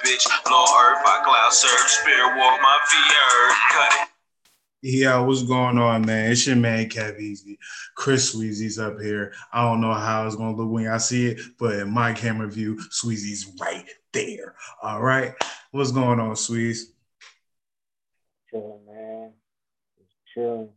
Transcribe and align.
bitch. 0.00 0.26
Low 0.50 0.64
earth, 0.64 1.02
I 1.04 1.22
cloud 1.24 1.52
surf, 1.52 1.88
spirit 1.88 2.36
walk, 2.36 2.60
my 2.60 2.78
feet 2.88 3.12
hurt. 3.12 3.54
Cut 3.70 4.02
it. 4.02 4.08
Yeah, 4.84 5.20
what's 5.20 5.44
going 5.44 5.78
on, 5.78 6.04
man? 6.04 6.32
It's 6.32 6.44
your 6.44 6.56
man 6.56 6.88
Kev 6.88 7.20
Easy. 7.20 7.56
Chris 7.94 8.34
Sweezy's 8.34 8.80
up 8.80 9.00
here. 9.00 9.32
I 9.52 9.62
don't 9.62 9.80
know 9.80 9.94
how 9.94 10.26
it's 10.26 10.34
gonna 10.34 10.56
look 10.56 10.70
when 10.70 10.88
I 10.88 10.98
see 10.98 11.26
it, 11.28 11.40
but 11.56 11.76
in 11.76 11.88
my 11.88 12.12
camera 12.12 12.48
view, 12.48 12.80
Sweezy's 12.90 13.52
right 13.60 13.88
there. 14.12 14.56
All 14.82 15.00
right. 15.00 15.34
What's 15.70 15.92
going 15.92 16.18
on, 16.18 16.32
Sweez? 16.32 16.86
Chilling, 18.50 18.84
man. 18.84 19.32
Just 19.96 20.16
chilling. 20.34 20.70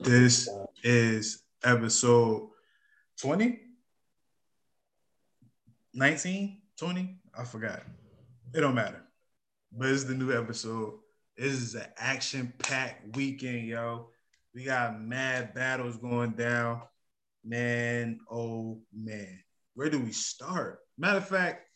This 0.00 0.48
uh, 0.48 0.64
is 0.82 1.42
episode 1.62 2.48
20? 3.20 3.60
19? 5.92 6.60
20? 6.78 7.16
I 7.38 7.44
forgot. 7.44 7.82
It 8.54 8.60
don't 8.60 8.76
matter. 8.76 9.02
But 9.76 9.88
it's 9.88 10.04
the 10.04 10.14
new 10.14 10.32
episode. 10.32 11.00
This 11.36 11.54
is 11.54 11.74
an 11.74 11.86
action-packed 11.98 13.16
weekend, 13.16 13.66
yo. 13.66 14.10
We 14.54 14.62
got 14.62 15.00
mad 15.00 15.54
battles 15.54 15.96
going 15.96 16.30
down. 16.32 16.82
Man, 17.44 18.20
oh 18.30 18.80
man. 18.96 19.40
Where 19.74 19.90
do 19.90 19.98
we 19.98 20.12
start? 20.12 20.78
Matter 20.96 21.18
of 21.18 21.28
fact, 21.28 21.66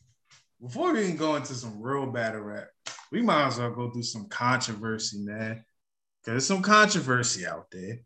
before 0.63 0.93
we 0.93 1.03
even 1.03 1.17
go 1.17 1.35
into 1.35 1.55
some 1.55 1.83
real 1.83 2.07
battle 2.07 2.43
rap, 2.43 2.69
we 3.11 3.23
might 3.23 3.49
as 3.49 3.59
well 3.59 3.73
go 3.73 3.91
through 3.91 4.05
some 4.05 4.29
controversy, 4.29 5.19
man. 5.19 5.57
Cause 6.25 6.33
there's 6.33 6.47
some 6.47 6.63
controversy 6.63 7.45
out 7.45 7.67
there. 7.73 7.99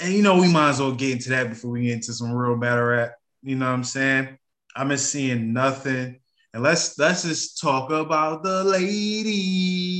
And 0.00 0.14
you 0.14 0.22
know, 0.22 0.40
we 0.40 0.50
might 0.50 0.70
as 0.70 0.80
well 0.80 0.92
get 0.92 1.12
into 1.12 1.28
that 1.30 1.50
before 1.50 1.72
we 1.72 1.82
get 1.82 1.92
into 1.96 2.14
some 2.14 2.32
real 2.32 2.56
battle 2.56 2.84
rap. 2.84 3.12
You 3.42 3.56
know 3.56 3.66
what 3.66 3.72
I'm 3.72 3.84
saying? 3.84 4.38
I've 4.74 4.88
been 4.88 4.96
seeing 4.96 5.52
nothing. 5.52 6.19
And 6.52 6.62
let's 6.62 6.98
let's 6.98 7.22
just 7.22 7.60
talk 7.60 7.90
about 7.90 8.42
the 8.42 8.64
ladies. 8.64 9.90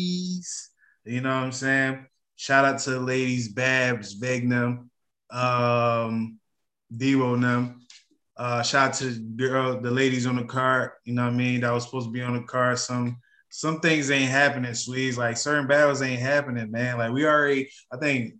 You 1.04 1.20
know 1.20 1.28
what 1.30 1.44
I'm 1.44 1.52
saying? 1.52 2.06
Shout 2.36 2.64
out 2.64 2.80
to 2.80 2.90
the 2.90 3.00
ladies, 3.00 3.52
Babs, 3.52 4.20
Vegnum, 4.20 4.88
um, 5.30 6.38
and 6.90 7.42
them. 7.42 7.80
Uh, 8.36 8.62
shout 8.62 8.88
out 8.88 8.94
to 8.94 9.10
the 9.10 9.48
girl, 9.48 9.80
the 9.80 9.90
ladies 9.90 10.26
on 10.26 10.36
the 10.36 10.44
card. 10.44 10.92
You 11.04 11.12
know 11.12 11.24
what 11.24 11.34
I 11.34 11.36
mean? 11.36 11.60
That 11.60 11.72
was 11.72 11.84
supposed 11.84 12.06
to 12.06 12.12
be 12.12 12.22
on 12.22 12.34
the 12.34 12.42
card. 12.42 12.78
Some 12.78 13.18
some 13.50 13.80
things 13.80 14.10
ain't 14.10 14.30
happening, 14.30 14.72
Sweez. 14.72 15.16
Like 15.16 15.36
certain 15.36 15.66
battles 15.66 16.02
ain't 16.02 16.20
happening, 16.20 16.70
man. 16.70 16.98
Like 16.98 17.12
we 17.12 17.26
already, 17.26 17.68
I 17.92 17.96
think 17.98 18.34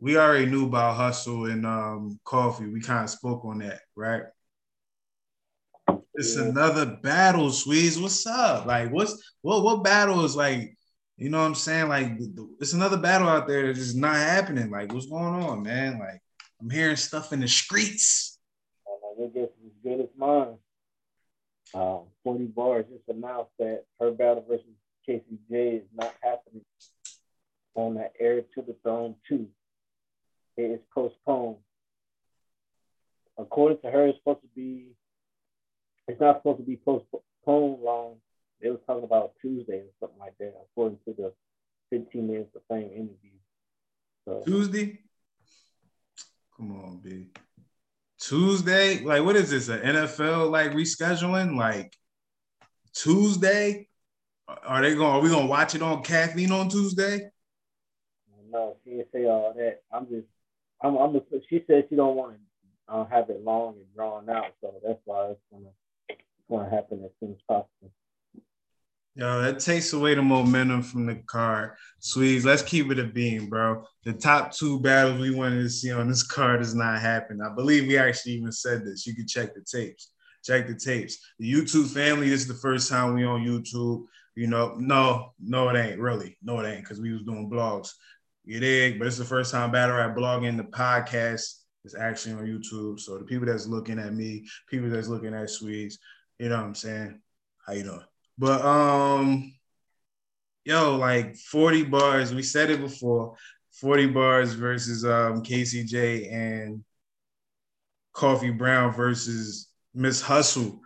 we 0.00 0.16
already 0.16 0.46
knew 0.46 0.66
about 0.66 0.96
hustle 0.96 1.46
and 1.46 1.66
um 1.66 2.18
coffee. 2.24 2.66
We 2.66 2.80
kind 2.80 3.04
of 3.04 3.10
spoke 3.10 3.44
on 3.44 3.58
that, 3.58 3.80
right? 3.94 4.22
It's 6.18 6.36
Yeah. 6.36 6.46
another 6.46 6.84
battle, 6.84 7.46
Sweez. 7.46 8.00
What's 8.02 8.26
up? 8.26 8.66
Like, 8.66 8.90
what's 8.90 9.34
what 9.42 9.62
what 9.62 9.84
battle 9.84 10.24
is 10.24 10.34
like? 10.34 10.76
You 11.16 11.30
know 11.30 11.38
what 11.38 11.46
I'm 11.46 11.54
saying? 11.54 11.88
Like, 11.88 12.12
it's 12.60 12.72
another 12.72 12.96
battle 12.96 13.28
out 13.28 13.46
there 13.46 13.66
that's 13.66 13.78
just 13.78 13.96
not 13.96 14.16
happening. 14.16 14.68
Like, 14.68 14.92
what's 14.92 15.06
going 15.06 15.42
on, 15.44 15.62
man? 15.62 16.00
Like, 16.00 16.20
I'm 16.60 16.70
hearing 16.70 16.96
stuff 16.96 17.32
in 17.32 17.38
the 17.38 17.46
streets. 17.46 18.40
I 18.86 19.14
think 19.16 19.36
it's 19.36 19.52
as 19.64 19.72
good 19.82 20.00
as 20.00 20.08
mine. 20.16 20.58
Um, 21.74 22.06
40 22.24 22.46
bars 22.46 22.86
just 22.90 23.08
announced 23.08 23.52
that 23.60 23.84
her 24.00 24.10
battle 24.10 24.44
versus 24.48 24.66
Casey 25.06 25.38
J 25.48 25.76
is 25.76 25.88
not 25.94 26.14
happening 26.20 26.64
on 27.76 27.94
that 27.94 28.12
Heir 28.18 28.42
to 28.42 28.62
the 28.62 28.74
Throne 28.82 29.14
2. 29.28 29.48
It 30.56 30.62
is 30.62 30.80
postponed. 30.92 31.58
According 33.36 33.80
to 33.82 33.90
her, 33.90 34.08
it's 34.08 34.18
supposed 34.18 34.40
to 34.42 34.48
be, 34.56 34.96
it's 36.08 36.20
not 36.20 36.38
supposed 36.38 36.58
to 36.58 36.64
be 36.64 36.76
postponed 36.76 37.82
long. 37.82 38.16
They 38.60 38.70
was 38.70 38.80
talking 38.86 39.04
about 39.04 39.32
Tuesday 39.40 39.80
or 39.80 39.92
something 40.00 40.18
like 40.18 40.36
that, 40.38 40.54
according 40.70 40.98
to 41.06 41.14
the 41.16 41.32
15 41.90 42.26
minutes 42.26 42.56
of 42.56 42.62
fame 42.68 42.90
interview. 42.90 43.38
So 44.24 44.42
Tuesday? 44.44 45.00
Come 46.56 46.72
on, 46.72 46.98
B. 46.98 47.28
Tuesday? 48.18 49.00
Like, 49.00 49.24
what 49.24 49.36
is 49.36 49.50
this? 49.50 49.68
An 49.68 49.80
NFL 49.80 50.50
like 50.50 50.72
rescheduling? 50.72 51.56
Like 51.56 51.96
Tuesday? 52.94 53.88
Are 54.48 54.82
they 54.82 54.94
going? 54.94 55.12
Are 55.12 55.20
we 55.20 55.28
gonna 55.28 55.46
watch 55.46 55.74
it 55.74 55.82
on 55.82 56.02
caffeine 56.02 56.50
on 56.50 56.68
Tuesday? 56.68 57.30
No, 58.50 58.76
she 58.82 58.90
didn't 58.90 59.08
say 59.12 59.26
all 59.26 59.52
that. 59.56 59.82
I'm 59.92 60.08
just, 60.08 60.26
I'm, 60.82 60.96
I'm. 60.96 61.20
She 61.48 61.62
said 61.66 61.86
she 61.88 61.96
don't 61.96 62.16
want 62.16 62.34
to 62.34 62.94
uh, 62.94 63.04
have 63.08 63.28
it 63.30 63.44
long 63.44 63.74
and 63.74 63.94
drawn 63.94 64.28
out, 64.30 64.54
so 64.60 64.74
that's 64.84 65.00
why 65.04 65.28
it's 65.28 65.40
gonna, 65.52 65.68
it's 66.48 66.56
gonna 66.56 66.70
happen 66.70 67.02
as 67.04 67.10
soon 67.20 67.32
as 67.32 67.42
possible. 67.46 67.92
Yo, 69.14 69.42
that 69.42 69.58
takes 69.58 69.92
away 69.92 70.14
the 70.14 70.22
momentum 70.22 70.80
from 70.80 71.06
the 71.06 71.16
card. 71.26 71.72
Sweez, 72.00 72.44
let's 72.44 72.62
keep 72.62 72.90
it 72.92 73.00
a 73.00 73.04
beam, 73.04 73.48
bro. 73.48 73.84
The 74.04 74.12
top 74.12 74.52
two 74.52 74.80
battles 74.80 75.20
we 75.20 75.34
wanted 75.34 75.62
to 75.62 75.68
see 75.68 75.90
on 75.90 76.08
this 76.08 76.22
card 76.22 76.60
is 76.60 76.74
not 76.74 77.00
happening. 77.00 77.42
I 77.42 77.52
believe 77.52 77.88
we 77.88 77.98
actually 77.98 78.34
even 78.34 78.52
said 78.52 78.84
this. 78.84 79.06
You 79.06 79.16
can 79.16 79.26
check 79.26 79.54
the 79.54 79.62
tapes. 79.62 80.12
Check 80.44 80.68
the 80.68 80.76
tapes. 80.76 81.18
The 81.40 81.52
YouTube 81.52 81.92
family, 81.92 82.30
this 82.30 82.42
is 82.42 82.48
the 82.48 82.54
first 82.54 82.88
time 82.88 83.14
we 83.14 83.24
on 83.24 83.44
YouTube. 83.44 84.04
You 84.36 84.46
know, 84.46 84.76
no, 84.78 85.32
no, 85.40 85.68
it 85.70 85.76
ain't 85.76 85.98
really. 85.98 86.38
No, 86.40 86.60
it 86.60 86.68
ain't, 86.68 86.84
because 86.84 87.00
we 87.00 87.12
was 87.12 87.24
doing 87.24 87.50
blogs. 87.50 87.90
You 88.44 88.60
dig? 88.60 89.00
But 89.00 89.08
it's 89.08 89.18
the 89.18 89.24
first 89.24 89.50
time 89.50 89.72
battle 89.72 89.96
rap 89.96 90.16
blogging 90.16 90.56
the 90.56 90.62
podcast 90.62 91.54
is 91.84 91.96
actually 91.98 92.34
on 92.34 92.46
YouTube. 92.46 93.00
So 93.00 93.18
the 93.18 93.24
people 93.24 93.46
that's 93.46 93.66
looking 93.66 93.98
at 93.98 94.14
me, 94.14 94.46
people 94.68 94.88
that's 94.88 95.08
looking 95.08 95.34
at 95.34 95.48
Sweez, 95.48 95.94
you 96.38 96.48
know 96.48 96.56
what 96.56 96.64
I'm 96.64 96.74
saying? 96.74 97.20
How 97.66 97.72
you 97.72 97.82
doing? 97.82 98.04
But 98.38 98.64
um, 98.64 99.52
yo, 100.64 100.96
like 100.96 101.36
40 101.36 101.84
bars. 101.84 102.34
We 102.34 102.42
said 102.42 102.70
it 102.70 102.80
before. 102.80 103.36
40 103.72 104.08
bars 104.08 104.54
versus 104.54 105.04
um 105.04 105.42
KCJ 105.42 106.32
and 106.32 106.84
Coffee 108.12 108.50
Brown 108.50 108.92
versus 108.92 109.68
Miss 109.94 110.20
Hustle. 110.20 110.80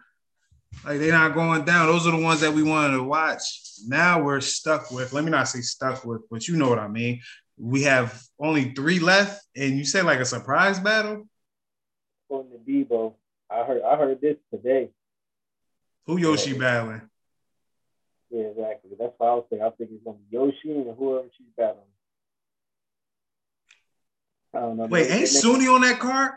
Like 0.84 0.98
they're 0.98 1.12
not 1.12 1.34
going 1.34 1.64
down. 1.64 1.86
Those 1.86 2.06
are 2.06 2.16
the 2.16 2.22
ones 2.22 2.40
that 2.40 2.52
we 2.52 2.62
wanted 2.62 2.96
to 2.96 3.02
watch. 3.02 3.42
Now 3.86 4.22
we're 4.22 4.40
stuck 4.40 4.90
with, 4.90 5.12
let 5.12 5.24
me 5.24 5.30
not 5.30 5.48
say 5.48 5.60
stuck 5.60 6.04
with, 6.04 6.22
but 6.30 6.46
you 6.48 6.56
know 6.56 6.68
what 6.68 6.78
I 6.78 6.88
mean. 6.88 7.20
We 7.58 7.82
have 7.82 8.22
only 8.38 8.72
three 8.72 8.98
left, 8.98 9.44
and 9.56 9.76
you 9.76 9.84
say 9.84 10.02
like 10.02 10.20
a 10.20 10.24
surprise 10.24 10.80
battle. 10.80 11.28
On 12.28 12.46
the 12.50 12.72
Debo, 12.72 13.14
I 13.50 13.64
heard, 13.64 13.82
I 13.82 13.96
heard 13.96 14.20
this 14.20 14.36
today. 14.50 14.90
Who 16.06 16.16
Yoshi 16.18 16.58
battling? 16.58 17.02
Yeah, 18.30 18.44
exactly. 18.44 18.90
That's 18.98 19.12
why 19.18 19.28
I 19.28 19.34
was 19.34 19.44
saying. 19.50 19.62
I 19.62 19.70
think 19.70 19.90
it's 19.92 20.04
gonna 20.04 20.16
be 20.18 20.36
Yoshi 20.36 20.72
and 20.72 20.96
whoever 20.96 21.28
she's 21.36 21.46
battling. 21.56 21.84
I 24.54 24.60
don't 24.60 24.76
know. 24.76 24.86
Wait, 24.86 25.10
ain't 25.10 25.28
Sunni 25.28 25.66
on 25.68 25.80
that 25.82 25.98
card? 26.00 26.32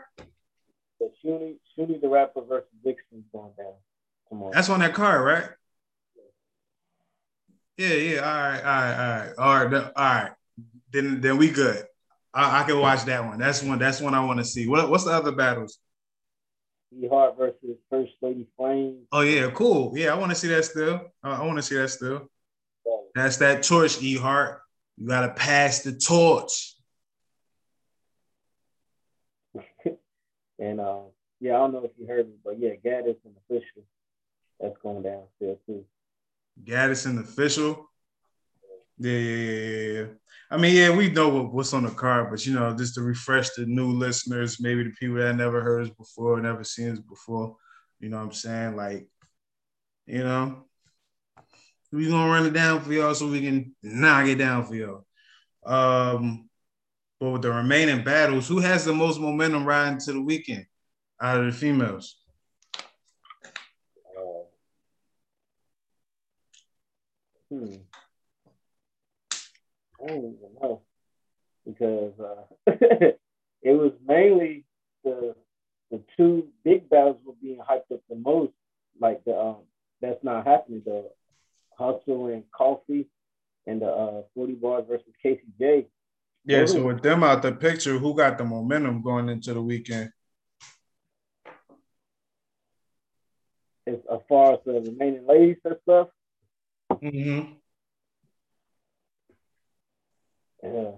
but 0.98 1.12
Shuni, 1.24 1.56
Shuni 1.78 2.00
the 2.00 2.08
rapper 2.08 2.40
versus 2.42 2.68
Vixen's 2.82 3.24
going 3.32 3.52
down. 3.58 3.74
Come 4.30 4.42
on. 4.42 4.52
That's 4.52 4.70
on 4.70 4.80
that 4.80 4.94
card, 4.94 5.24
right? 5.24 5.48
Yeah, 7.76 7.88
yeah. 7.94 8.20
All 8.20 8.40
right, 8.50 8.58
all 8.58 8.64
right, 8.64 8.94
all 8.94 9.26
right, 9.26 9.34
all 9.38 9.54
right. 9.54 9.70
then- 9.70 9.92
All 9.96 10.04
right. 10.04 10.32
Then, 10.92 11.20
then 11.20 11.36
we 11.36 11.50
good. 11.50 11.84
I, 12.32 12.60
I 12.60 12.64
can 12.64 12.80
watch 12.80 13.04
that 13.04 13.24
one. 13.24 13.38
That's 13.38 13.62
one. 13.62 13.78
That's 13.78 14.00
one 14.00 14.14
I 14.14 14.24
want 14.24 14.38
to 14.38 14.44
see. 14.44 14.66
What, 14.66 14.88
what's 14.88 15.04
the 15.04 15.10
other 15.10 15.32
battles? 15.32 15.78
E 16.92 17.08
Hart 17.08 17.36
versus 17.36 17.76
First 17.90 18.12
Lady 18.22 18.46
Flame. 18.56 19.06
Oh 19.12 19.22
yeah, 19.22 19.50
cool. 19.50 19.92
Yeah, 19.96 20.12
I 20.12 20.18
want 20.18 20.30
to 20.30 20.36
see 20.36 20.48
that 20.48 20.64
still. 20.64 21.12
I, 21.22 21.44
want 21.44 21.58
to 21.58 21.62
see 21.62 21.76
that 21.76 21.88
still. 21.88 22.28
That's 23.14 23.38
that 23.38 23.62
torch, 23.62 24.02
E 24.02 24.16
Hart. 24.16 24.60
You 24.96 25.08
gotta 25.08 25.32
pass 25.32 25.82
the 25.82 25.92
torch. 25.92 26.74
and 30.58 30.80
uh, 30.80 31.00
yeah, 31.40 31.54
I 31.54 31.58
don't 31.58 31.72
know 31.72 31.84
if 31.84 31.92
you 31.98 32.06
heard 32.06 32.28
me, 32.28 32.34
but 32.44 32.58
yeah, 32.58 32.70
Gaddis 32.84 33.16
and 33.24 33.34
official. 33.48 33.82
That's 34.60 34.76
going 34.82 35.02
down 35.02 35.22
still 35.36 35.58
too. 35.66 35.84
Gaddison 36.64 37.20
official. 37.20 37.90
Yeah. 38.98 40.06
I 40.50 40.56
mean, 40.56 40.76
yeah, 40.76 40.96
we 40.96 41.10
know 41.10 41.28
what, 41.28 41.52
what's 41.52 41.74
on 41.74 41.82
the 41.82 41.90
card, 41.90 42.30
but 42.30 42.46
you 42.46 42.54
know, 42.54 42.74
just 42.76 42.94
to 42.94 43.02
refresh 43.02 43.50
the 43.50 43.66
new 43.66 43.88
listeners, 43.88 44.60
maybe 44.60 44.84
the 44.84 44.90
people 44.90 45.16
that 45.16 45.34
never 45.34 45.60
heard 45.60 45.88
us 45.88 45.94
before, 45.94 46.40
never 46.40 46.62
seen 46.62 46.92
us 46.92 47.00
before. 47.00 47.56
You 47.98 48.10
know 48.10 48.18
what 48.18 48.24
I'm 48.24 48.32
saying? 48.32 48.76
Like, 48.76 49.08
you 50.06 50.22
know, 50.22 50.64
we 51.90 52.08
gonna 52.08 52.30
run 52.30 52.46
it 52.46 52.52
down 52.52 52.80
for 52.80 52.92
y'all 52.92 53.14
so 53.14 53.28
we 53.28 53.40
can 53.40 53.74
knock 53.82 54.26
it 54.26 54.36
down 54.36 54.64
for 54.64 54.74
y'all. 54.74 55.06
Um, 55.64 56.48
but 57.18 57.30
with 57.30 57.42
the 57.42 57.50
remaining 57.50 58.04
battles, 58.04 58.46
who 58.46 58.58
has 58.60 58.84
the 58.84 58.92
most 58.92 59.18
momentum 59.18 59.64
riding 59.64 59.98
to 60.00 60.12
the 60.12 60.22
weekend 60.22 60.66
out 61.20 61.40
of 61.40 61.46
the 61.46 61.52
females? 61.52 62.18
Uh, 62.78 64.44
hmm. 67.50 67.76
I 70.06 70.08
don't 70.08 70.18
even 70.18 70.54
know 70.62 70.82
because 71.66 72.12
uh, 72.20 72.42
it 73.62 73.72
was 73.72 73.92
mainly 74.06 74.64
the 75.04 75.34
the 75.90 76.00
two 76.16 76.48
big 76.64 76.88
battles 76.88 77.16
were 77.24 77.34
being 77.42 77.58
hyped 77.58 77.92
up 77.92 78.00
the 78.08 78.16
most. 78.16 78.52
Like 79.00 79.24
the 79.24 79.36
um, 79.36 79.56
that's 80.00 80.22
not 80.22 80.46
happening. 80.46 80.82
The 80.84 81.10
Hustle 81.76 82.26
and 82.26 82.44
Coffee 82.50 83.08
and 83.66 83.82
the 83.82 83.88
uh, 83.88 84.22
40 84.34 84.54
bars 84.54 84.84
versus 84.88 85.12
Casey 85.22 85.42
J. 85.58 85.86
Yeah, 86.44 86.64
so 86.66 86.86
with 86.86 87.02
them 87.02 87.24
out 87.24 87.42
the 87.42 87.52
picture, 87.52 87.98
who 87.98 88.14
got 88.14 88.38
the 88.38 88.44
momentum 88.44 89.02
going 89.02 89.28
into 89.28 89.52
the 89.52 89.60
weekend? 89.60 90.12
As, 93.86 93.96
as 94.12 94.20
far 94.28 94.54
as 94.54 94.60
the 94.64 94.74
remaining 94.74 95.26
ladies 95.26 95.56
and 95.64 95.76
stuff. 95.82 96.08
Mm-hmm. 96.92 97.52
Yeah. 100.66 100.90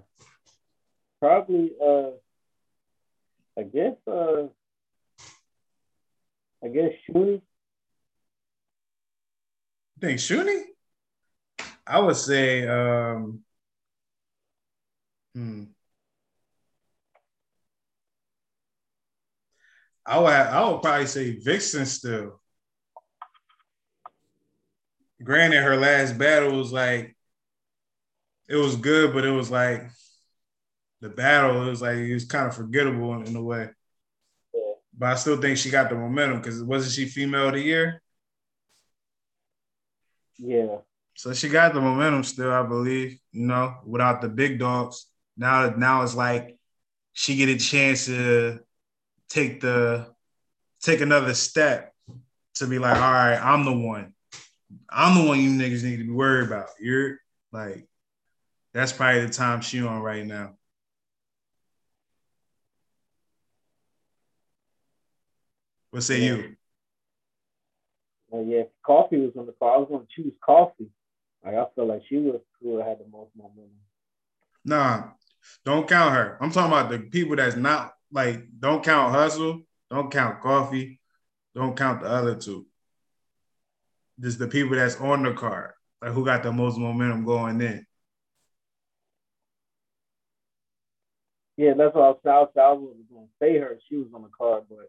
Probably 1.20 1.72
uh 1.82 2.10
I 3.58 3.62
guess 3.64 3.96
uh 4.06 4.46
I 6.64 6.68
guess 6.68 6.92
Shuni. 7.08 7.42
think 10.00 10.18
Shuni? 10.20 10.62
I 11.86 12.00
would 12.00 12.16
say 12.16 12.66
um 12.66 13.40
hmm. 15.34 15.64
I 20.06 20.18
would 20.18 20.32
have, 20.32 20.46
I 20.54 20.70
would 20.70 20.82
probably 20.82 21.06
say 21.06 21.38
Vixen 21.38 21.84
still. 21.84 22.40
Granted, 25.22 25.62
her 25.62 25.76
last 25.76 26.16
battle 26.16 26.56
was 26.56 26.72
like 26.72 27.17
it 28.48 28.56
was 28.56 28.76
good, 28.76 29.12
but 29.12 29.24
it 29.24 29.30
was 29.30 29.50
like 29.50 29.90
the 31.00 31.08
battle. 31.08 31.66
It 31.66 31.70
was 31.70 31.82
like 31.82 31.96
it 31.96 32.14
was 32.14 32.24
kind 32.24 32.46
of 32.46 32.54
forgettable 32.54 33.14
in, 33.14 33.26
in 33.26 33.36
a 33.36 33.42
way. 33.42 33.68
Yeah. 34.54 34.72
But 34.96 35.06
I 35.10 35.14
still 35.16 35.40
think 35.40 35.58
she 35.58 35.70
got 35.70 35.90
the 35.90 35.96
momentum 35.96 36.38
because 36.38 36.62
wasn't 36.62 36.94
she 36.94 37.06
female 37.06 37.48
of 37.48 37.54
the 37.54 37.60
year? 37.60 38.02
Yeah. 40.38 40.78
So 41.14 41.34
she 41.34 41.48
got 41.48 41.74
the 41.74 41.80
momentum 41.80 42.24
still, 42.24 42.52
I 42.52 42.62
believe. 42.62 43.18
You 43.32 43.46
know, 43.46 43.74
without 43.84 44.20
the 44.20 44.28
big 44.28 44.58
dogs. 44.58 45.06
Now, 45.36 45.70
now 45.70 46.02
it's 46.02 46.14
like 46.14 46.58
she 47.12 47.36
get 47.36 47.48
a 47.48 47.56
chance 47.56 48.06
to 48.06 48.60
take 49.28 49.60
the 49.60 50.12
take 50.80 51.00
another 51.00 51.34
step 51.34 51.92
to 52.54 52.66
be 52.66 52.78
like, 52.78 52.96
all 52.96 53.12
right, 53.12 53.38
I'm 53.38 53.64
the 53.64 53.72
one. 53.72 54.14
I'm 54.88 55.22
the 55.22 55.28
one 55.28 55.40
you 55.40 55.50
niggas 55.50 55.82
need 55.82 55.98
to 55.98 56.04
be 56.04 56.10
worried 56.10 56.48
about. 56.48 56.68
You're 56.80 57.18
like, 57.52 57.88
that's 58.78 58.92
probably 58.92 59.26
the 59.26 59.32
time 59.32 59.60
she 59.60 59.84
on 59.84 60.00
right 60.00 60.24
now. 60.24 60.54
What 65.90 66.04
say 66.04 66.20
Yeah. 66.20 66.26
you? 66.26 66.56
Well, 68.28 68.44
yeah, 68.44 68.58
if 68.58 68.68
coffee 68.86 69.16
was 69.16 69.32
on 69.36 69.46
the 69.46 69.52
card. 69.58 69.74
I 69.74 69.78
was 69.78 69.88
gonna 69.90 70.06
choose 70.14 70.32
coffee. 70.40 70.92
Like 71.44 71.56
I 71.56 71.66
feel 71.74 71.86
like 71.86 72.02
she 72.08 72.18
was 72.18 72.40
who 72.62 72.78
had 72.78 73.00
the 73.00 73.06
most 73.10 73.30
momentum. 73.34 73.80
Nah, 74.64 75.08
don't 75.64 75.88
count 75.88 76.14
her. 76.14 76.38
I'm 76.40 76.52
talking 76.52 76.70
about 76.72 76.88
the 76.88 77.00
people 77.00 77.34
that's 77.34 77.56
not 77.56 77.94
like, 78.12 78.44
don't 78.60 78.84
count 78.84 79.12
hustle, 79.12 79.62
don't 79.90 80.12
count 80.12 80.40
coffee, 80.40 81.00
don't 81.52 81.76
count 81.76 82.02
the 82.02 82.08
other 82.08 82.36
two. 82.36 82.64
Just 84.20 84.38
the 84.38 84.46
people 84.46 84.76
that's 84.76 85.00
on 85.00 85.24
the 85.24 85.32
card, 85.32 85.72
like 86.00 86.12
who 86.12 86.24
got 86.24 86.44
the 86.44 86.52
most 86.52 86.78
momentum 86.78 87.24
going 87.24 87.60
in. 87.60 87.87
Yeah, 91.58 91.74
that's 91.76 91.92
what 91.92 92.04
I 92.04 92.08
was, 92.08 92.20
I 92.24 92.28
was, 92.38 92.50
I 92.56 92.72
was 92.72 92.96
gonna 93.12 93.26
say 93.42 93.58
her. 93.58 93.76
She 93.88 93.96
was 93.96 94.06
on 94.14 94.22
the 94.22 94.28
card, 94.28 94.62
but 94.70 94.88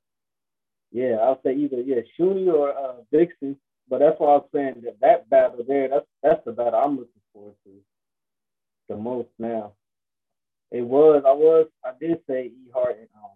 yeah, 0.91 1.15
I'll 1.15 1.41
say 1.43 1.55
either 1.55 1.81
yeah, 1.81 2.01
Shuni 2.17 2.47
or 2.47 2.69
uh, 2.69 3.01
Vixen. 3.11 3.57
But 3.89 3.99
that's 3.99 4.19
why 4.19 4.27
I 4.27 4.37
was 4.37 4.49
saying 4.53 4.83
that 4.83 4.99
that 5.01 5.27
battle 5.31 5.65
there, 5.67 5.89
that's 5.89 6.05
that's 6.21 6.45
the 6.45 6.51
battle 6.51 6.79
I'm 6.79 6.91
looking 6.91 7.21
forward 7.33 7.55
to 7.63 7.71
the 8.87 8.97
most 8.97 9.29
now. 9.39 9.73
It 10.69 10.83
was 10.83 11.23
I 11.25 11.31
was 11.31 11.69
I 11.83 11.93
did 11.99 12.19
say 12.29 12.45
E 12.45 12.69
Hart 12.71 12.97
and 12.99 13.07
um, 13.15 13.31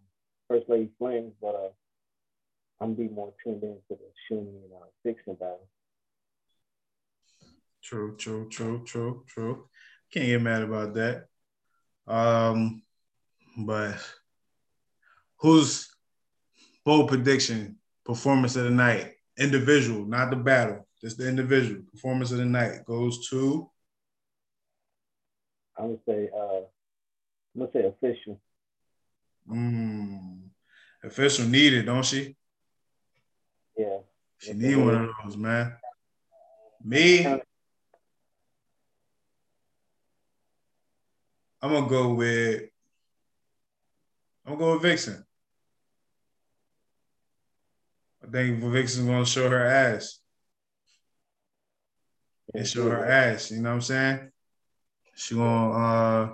First 0.48 0.70
Lady 0.70 0.92
Flames, 1.00 1.34
but 1.42 1.56
uh, 1.56 2.84
I'm 2.84 2.94
be 2.94 3.08
more 3.08 3.34
tuned 3.44 3.64
into 3.64 3.82
the 3.90 3.98
Shuni 4.30 4.62
and 4.62 4.74
uh, 4.80 4.86
Vixen 5.04 5.34
battle. 5.34 5.68
True, 7.82 8.16
true, 8.16 8.48
true, 8.50 8.84
true, 8.86 9.24
true. 9.26 9.68
Can't 10.14 10.28
get 10.28 10.42
mad 10.44 10.62
about 10.62 10.94
that. 10.94 11.26
Um, 12.06 12.84
but 13.58 13.96
who's 15.38 15.90
bold 16.86 17.10
prediction 17.10 17.78
performance 18.06 18.56
of 18.56 18.66
the 18.66 18.70
night? 18.72 19.14
Individual, 19.38 20.06
not 20.06 20.30
the 20.30 20.36
battle, 20.36 20.88
just 21.02 21.18
the 21.18 21.28
individual 21.28 21.82
performance 21.92 22.32
of 22.32 22.38
the 22.38 22.46
night 22.46 22.86
goes 22.86 23.28
to 23.30 23.70
I'm 25.78 25.86
gonna 25.86 26.00
say 26.08 26.30
uh, 26.36 26.62
I'm 27.56 27.60
gonna 27.60 27.72
say 27.74 27.86
official. 27.86 28.40
mm, 29.50 30.40
official 31.04 31.46
needed, 31.46 31.86
don't 31.88 32.06
she? 32.06 32.36
Yeah. 33.78 33.98
She 34.38 34.54
need 34.54 34.76
one 34.76 34.96
of 34.96 35.10
those, 35.24 35.38
man. 35.38 35.74
Me, 36.84 37.26
I'm 37.26 37.42
gonna 41.62 41.88
go 41.88 42.14
with 42.14 42.70
I'm 44.46 44.54
gonna 44.54 44.66
go 44.66 44.74
with 44.74 44.82
Vixen. 44.82 45.26
I 48.24 48.32
think 48.32 48.60
Vixen's 48.64 49.08
gonna 49.08 49.26
show 49.26 49.50
her 49.50 49.66
ass 49.66 50.20
and 52.54 52.68
show 52.68 52.90
her 52.90 53.06
ass. 53.06 53.52
You 53.52 53.62
know 53.62 53.70
what 53.70 53.76
I'm 53.76 53.82
saying? 53.82 54.32
She 55.16 55.36
gonna 55.36 55.72
uh 55.72 56.34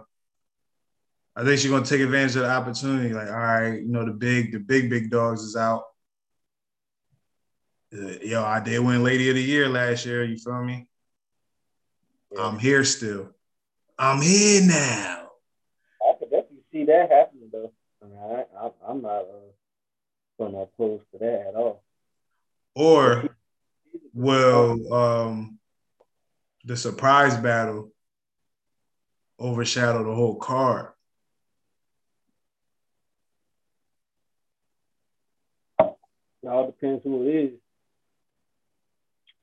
I 1.36 1.44
think 1.46 1.60
she's 1.60 1.72
gonna 1.72 1.86
take 1.86 2.02
advantage 2.02 2.36
of 2.36 2.42
the 2.42 2.52
opportunity. 2.52 3.14
Like, 3.14 3.30
all 3.30 3.38
right, 3.38 3.82
you 3.82 3.88
know, 3.88 4.06
the 4.06 4.12
big, 4.12 4.52
the 4.52 4.60
big, 4.60 4.90
big 4.90 5.10
dogs 5.10 5.42
is 5.42 5.56
out. 5.56 5.84
Uh, 7.94 8.20
yo, 8.22 8.44
I 8.44 8.60
did 8.60 8.80
win 8.80 9.04
Lady 9.04 9.30
of 9.30 9.36
the 9.36 9.42
Year 9.42 9.70
last 9.70 10.06
year. 10.06 10.24
You 10.24 10.38
feel 10.38 10.64
me? 10.64 10.86
Yeah. 12.32 12.46
I'm 12.46 12.60
here 12.60 12.84
still. 12.84 13.30
I'm 13.98 14.22
here 14.22 14.62
now. 14.68 15.30
I 16.02 16.14
could 16.20 16.30
definitely 16.30 16.64
see 16.72 16.86
that 16.86 17.10
though. 17.10 17.29
I 18.02 18.06
mean, 18.06 18.18
I, 18.58 18.70
I'm 18.88 19.02
not 19.02 19.22
uh, 19.22 19.52
gonna 20.38 20.60
oppose 20.60 21.02
to 21.12 21.18
that 21.20 21.48
at 21.50 21.56
all. 21.56 21.84
Or 22.76 23.36
will 24.14 24.94
um 24.94 25.60
the 26.64 26.78
surprise 26.78 27.36
battle 27.38 27.92
overshadow 29.38 30.04
the 30.04 30.16
whole 30.16 30.36
card? 30.36 30.92
It 35.80 36.48
all 36.48 36.68
depends 36.68 37.04
who 37.04 37.28
it 37.28 37.36
is. 37.36 37.52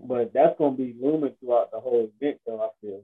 But 0.00 0.32
that's 0.32 0.58
gonna 0.58 0.76
be 0.76 0.94
looming 1.00 1.34
throughout 1.40 1.70
the 1.72 1.80
whole 1.80 2.10
event, 2.20 2.40
though. 2.46 2.62
I 2.62 2.68
feel. 2.80 3.02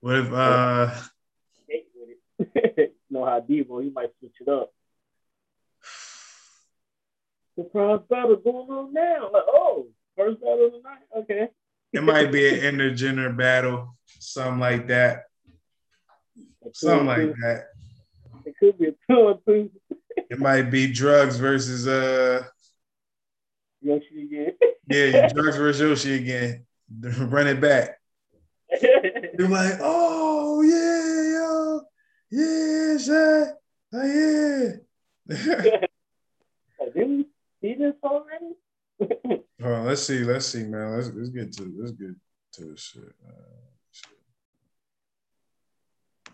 What 0.00 0.16
if 0.16 0.32
uh 0.32 0.86
Hate 0.86 0.94
with 0.94 1.04
it. 1.04 1.17
You 2.38 2.92
know 3.10 3.24
how 3.24 3.40
Debo, 3.40 3.82
he 3.82 3.90
might 3.90 4.10
switch 4.18 4.34
it 4.40 4.48
up. 4.48 4.70
Surprise 7.56 8.00
battle 8.08 8.36
going 8.36 8.70
on 8.70 8.92
now. 8.92 9.30
Like, 9.32 9.42
oh, 9.48 9.86
first 10.16 10.40
battle 10.40 10.66
of 10.66 10.72
the 10.72 10.80
night. 10.84 10.98
Okay. 11.16 11.48
it 11.92 12.02
might 12.02 12.30
be 12.30 12.48
an 12.48 12.76
intergender 12.76 13.36
battle, 13.36 13.96
something 14.20 14.60
like 14.60 14.86
that. 14.88 15.24
Something 16.72 17.06
like 17.06 17.34
that. 17.42 17.68
It 18.44 18.54
could 18.58 18.78
be 18.78 18.88
a 18.88 18.92
two 19.10 19.40
two. 19.46 19.70
It 20.30 20.38
might 20.38 20.70
be 20.70 20.92
drugs 20.92 21.38
versus 21.38 21.86
uh 21.86 22.44
Yoshi 23.80 24.24
again. 24.24 24.52
yeah, 24.86 25.28
drugs 25.32 25.56
versus 25.56 25.80
Yoshi 25.80 26.14
again. 26.16 26.66
Run 27.00 27.46
it 27.46 27.60
back. 27.60 27.98
You're 29.38 29.48
like, 29.48 29.78
oh 29.80 30.62
yeah, 30.62 31.38
yo, 31.38 31.80
yeah, 32.30 32.96
Shaq, 32.98 33.52
oh 33.94 34.04
yeah. 34.04 35.86
Didn't 36.94 37.16
we 37.18 37.26
see 37.60 37.74
this 37.74 37.94
already? 38.02 38.54
Hold 39.62 39.74
on, 39.74 39.86
let's 39.86 40.02
see, 40.02 40.24
let's 40.24 40.46
see, 40.46 40.64
man. 40.64 40.96
Let's 40.96 41.10
let's 41.14 41.28
get 41.30 41.52
to 41.54 41.72
let's 41.78 41.92
get 41.92 42.14
to 42.54 42.64
the 42.64 42.76
shit. 42.76 43.02
Uh. 43.26 43.58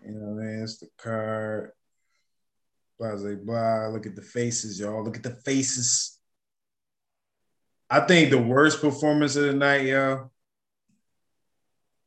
You 0.04 0.12
know 0.12 0.34
what 0.34 0.44
I? 0.44 0.62
It's 0.62 0.78
the 0.78 0.88
card. 0.98 1.72
Blah 2.98 3.16
blah 3.16 3.34
blah. 3.42 3.88
Look 3.88 4.06
at 4.06 4.14
the 4.14 4.22
faces, 4.22 4.78
y'all. 4.78 5.02
Look 5.02 5.16
at 5.16 5.22
the 5.22 5.30
faces. 5.30 6.18
I 7.88 8.00
think 8.00 8.30
the 8.30 8.38
worst 8.38 8.80
performance 8.80 9.36
of 9.36 9.44
the 9.44 9.54
night, 9.54 9.86
y'all. 9.86 10.30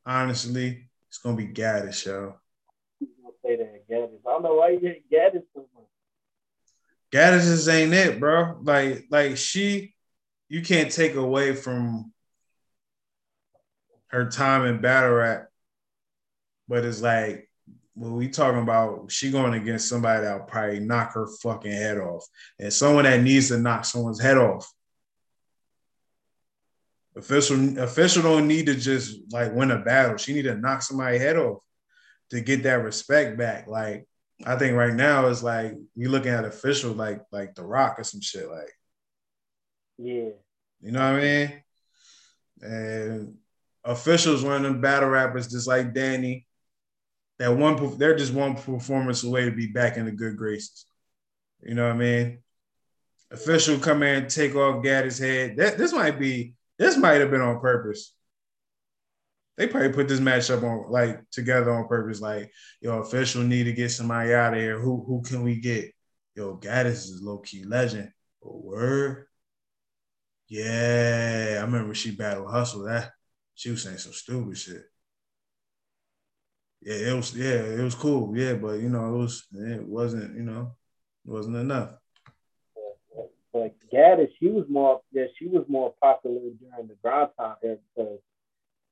Honestly, 0.06 0.90
it's 1.10 1.18
gonna 1.18 1.36
be 1.36 1.48
Gaddis, 1.48 2.06
yo. 2.06 2.36
gonna 3.00 3.34
say 3.44 3.56
that 3.58 3.90
Gaddis. 3.90 4.20
I 4.26 4.27
know 4.44 4.56
why 4.56 4.70
you 4.70 4.96
Gaddis 5.12 5.44
so. 5.54 5.68
Gaddis 7.12 7.74
ain't 7.74 7.94
it, 7.94 8.20
bro. 8.20 8.58
Like, 8.62 9.06
like 9.10 9.38
she, 9.38 9.94
you 10.50 10.62
can't 10.62 10.92
take 10.92 11.16
away 11.16 11.56
from 11.56 12.12
her 14.08 14.30
time 14.30 14.66
in 14.66 14.82
battle 14.82 15.12
rap, 15.12 15.48
but 16.68 16.86
it's 16.86 17.02
like 17.02 17.50
when 17.94 18.14
we 18.14 18.30
talking 18.30 18.62
about 18.62 19.12
she 19.12 19.32
going 19.32 19.54
against 19.54 19.90
somebody 19.90 20.24
that'll 20.24 20.46
probably 20.46 20.80
knock 20.80 21.14
her 21.14 21.28
fucking 21.42 21.72
head 21.72 21.98
off, 21.98 22.26
and 22.60 22.72
someone 22.72 23.06
that 23.06 23.22
needs 23.22 23.50
to 23.50 23.58
knock 23.58 23.86
someone's 23.86 24.22
head 24.22 24.38
off. 24.38 24.72
Official 27.16 27.80
official 27.80 28.22
don't 28.22 28.48
need 28.48 28.68
to 28.68 28.76
just 28.76 29.20
like 29.32 29.54
win 29.54 29.72
a 29.72 29.80
battle. 29.80 30.18
She 30.18 30.34
need 30.34 30.44
to 30.44 30.56
knock 30.56 30.84
somebody 30.84 31.18
head 31.18 31.38
off 31.38 31.64
to 32.30 32.42
get 32.42 32.64
that 32.64 32.84
respect 32.84 33.38
back. 33.38 33.68
Like 33.68 34.08
I 34.46 34.56
think 34.56 34.76
right 34.76 34.94
now 34.94 35.28
it's 35.28 35.42
like 35.42 35.74
we 35.96 36.08
looking 36.08 36.32
at 36.32 36.46
official 36.46 36.94
like 36.94 37.22
like 37.32 37.56
The 37.56 37.64
Rock 37.64 38.00
or 38.00 38.04
some 38.04 38.22
shit 38.22 38.50
like. 38.50 38.74
Yeah. 39.98 40.30
You 40.82 40.92
know 40.92 41.12
what 41.12 41.20
I 41.20 41.22
mean? 41.22 41.64
And 42.62 43.38
officials 43.84 44.44
one 44.44 44.58
of 44.58 44.64
them 44.64 44.82
battle 44.82 45.10
rappers 45.10 45.48
just 45.48 45.68
like 45.68 45.94
Danny. 45.94 46.46
That 47.40 47.56
one 47.56 47.98
they're 47.98 48.18
just 48.18 48.34
one 48.34 48.56
performance 48.56 49.24
away 49.24 49.46
to 49.46 49.52
be 49.52 49.68
back 49.68 49.98
in 49.98 50.06
the 50.06 50.12
good 50.12 50.38
graces. 50.38 50.86
You 51.62 51.76
know 51.76 51.88
what 51.88 51.96
I 51.96 51.98
mean? 51.98 52.40
Official 53.32 53.80
come 53.80 54.04
in 54.04 54.28
take 54.28 54.56
off 54.56 54.84
Gaddis' 54.84 55.20
head. 55.20 55.58
That 55.58 55.78
this 55.78 55.94
might 55.94 56.20
be 56.20 56.54
this 56.78 56.98
might 56.98 57.22
have 57.22 57.32
been 57.32 57.42
on 57.42 57.60
purpose 57.60 58.14
they 59.58 59.68
probably 59.68 59.92
put 59.92 60.08
this 60.08 60.20
matchup 60.20 60.64
on 60.64 60.92
like 60.92 61.28
together 61.32 61.72
on 61.72 61.88
purpose. 61.88 62.22
Like, 62.22 62.52
yo, 62.80 63.00
official 63.00 63.42
need 63.42 63.64
to 63.64 63.74
get 63.74 63.90
somebody 63.90 64.34
out 64.34 64.54
of 64.54 64.60
here. 64.60 64.80
Who 64.80 65.04
who 65.06 65.24
can 65.24 65.44
we 65.44 65.60
get? 65.60 65.94
Yo, 66.36 66.58
Gaddis 66.58 67.10
is 67.10 67.22
low 67.24 67.40
key 67.40 67.66
legend. 67.66 68.12
Oh, 68.46 68.62
word. 68.64 69.26
Yeah, 70.48 71.58
I 71.60 71.66
remember 71.66 71.96
she 71.96 72.12
battled 72.12 72.52
hustle. 72.52 72.84
That 72.84 73.12
she 73.56 73.72
was 73.72 73.84
saying 73.84 73.98
some 73.98 74.14
stupid 74.14 74.58
shit. 74.58 74.84
Yeah, 76.82 77.12
it 77.12 77.16
was. 77.16 77.36
Yeah, 77.36 77.64
it 77.64 77.82
was 77.82 77.96
cool. 77.96 78.38
Yeah, 78.38 78.54
but 78.54 78.80
you 78.80 78.90
know, 78.90 79.16
it 79.16 79.18
was. 79.18 79.48
It 79.52 79.84
wasn't. 79.84 80.38
You 80.38 80.44
know, 80.44 80.76
it 81.26 81.32
wasn't 81.32 81.58
enough. 81.58 81.94
But 83.52 83.74
Gaddis, 83.92 84.30
she 84.40 84.50
was 84.50 84.66
more. 84.70 85.02
Yeah, 85.12 85.26
she 85.40 85.48
was 85.48 85.66
more 85.68 85.96
popular 86.00 86.40
during 86.40 86.88
the 86.88 86.96
grind 87.02 87.30
time 87.38 87.56
because 87.62 88.20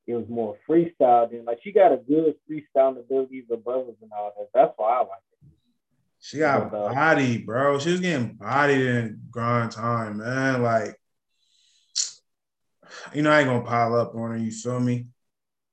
it 0.07 0.13
was 0.13 0.29
more 0.29 0.57
freestyle 0.69 1.29
than 1.29 1.45
like 1.45 1.59
she 1.63 1.71
got 1.71 1.91
a 1.91 1.97
good 1.97 2.35
freestyle 2.50 3.00
ability 3.00 3.45
with 3.50 3.63
brothers 3.63 3.95
and 4.01 4.12
all 4.12 4.33
that. 4.38 4.50
That's 4.53 4.74
why 4.77 4.93
I 4.93 5.00
like 5.00 5.09
it. 5.31 5.50
She 6.19 6.38
got 6.39 6.74
uh, 6.74 6.93
body, 6.93 7.39
bro. 7.39 7.79
She 7.79 7.91
was 7.91 8.01
getting 8.01 8.33
bodied 8.33 8.81
in 8.81 9.21
grind 9.29 9.71
time, 9.71 10.17
man. 10.17 10.62
Like, 10.62 10.95
you 13.13 13.21
know, 13.21 13.31
I 13.31 13.39
ain't 13.39 13.47
gonna 13.47 13.63
pile 13.63 13.95
up 13.95 14.15
on 14.15 14.31
her. 14.31 14.38
You 14.38 14.51
feel 14.51 14.79
me? 14.79 15.07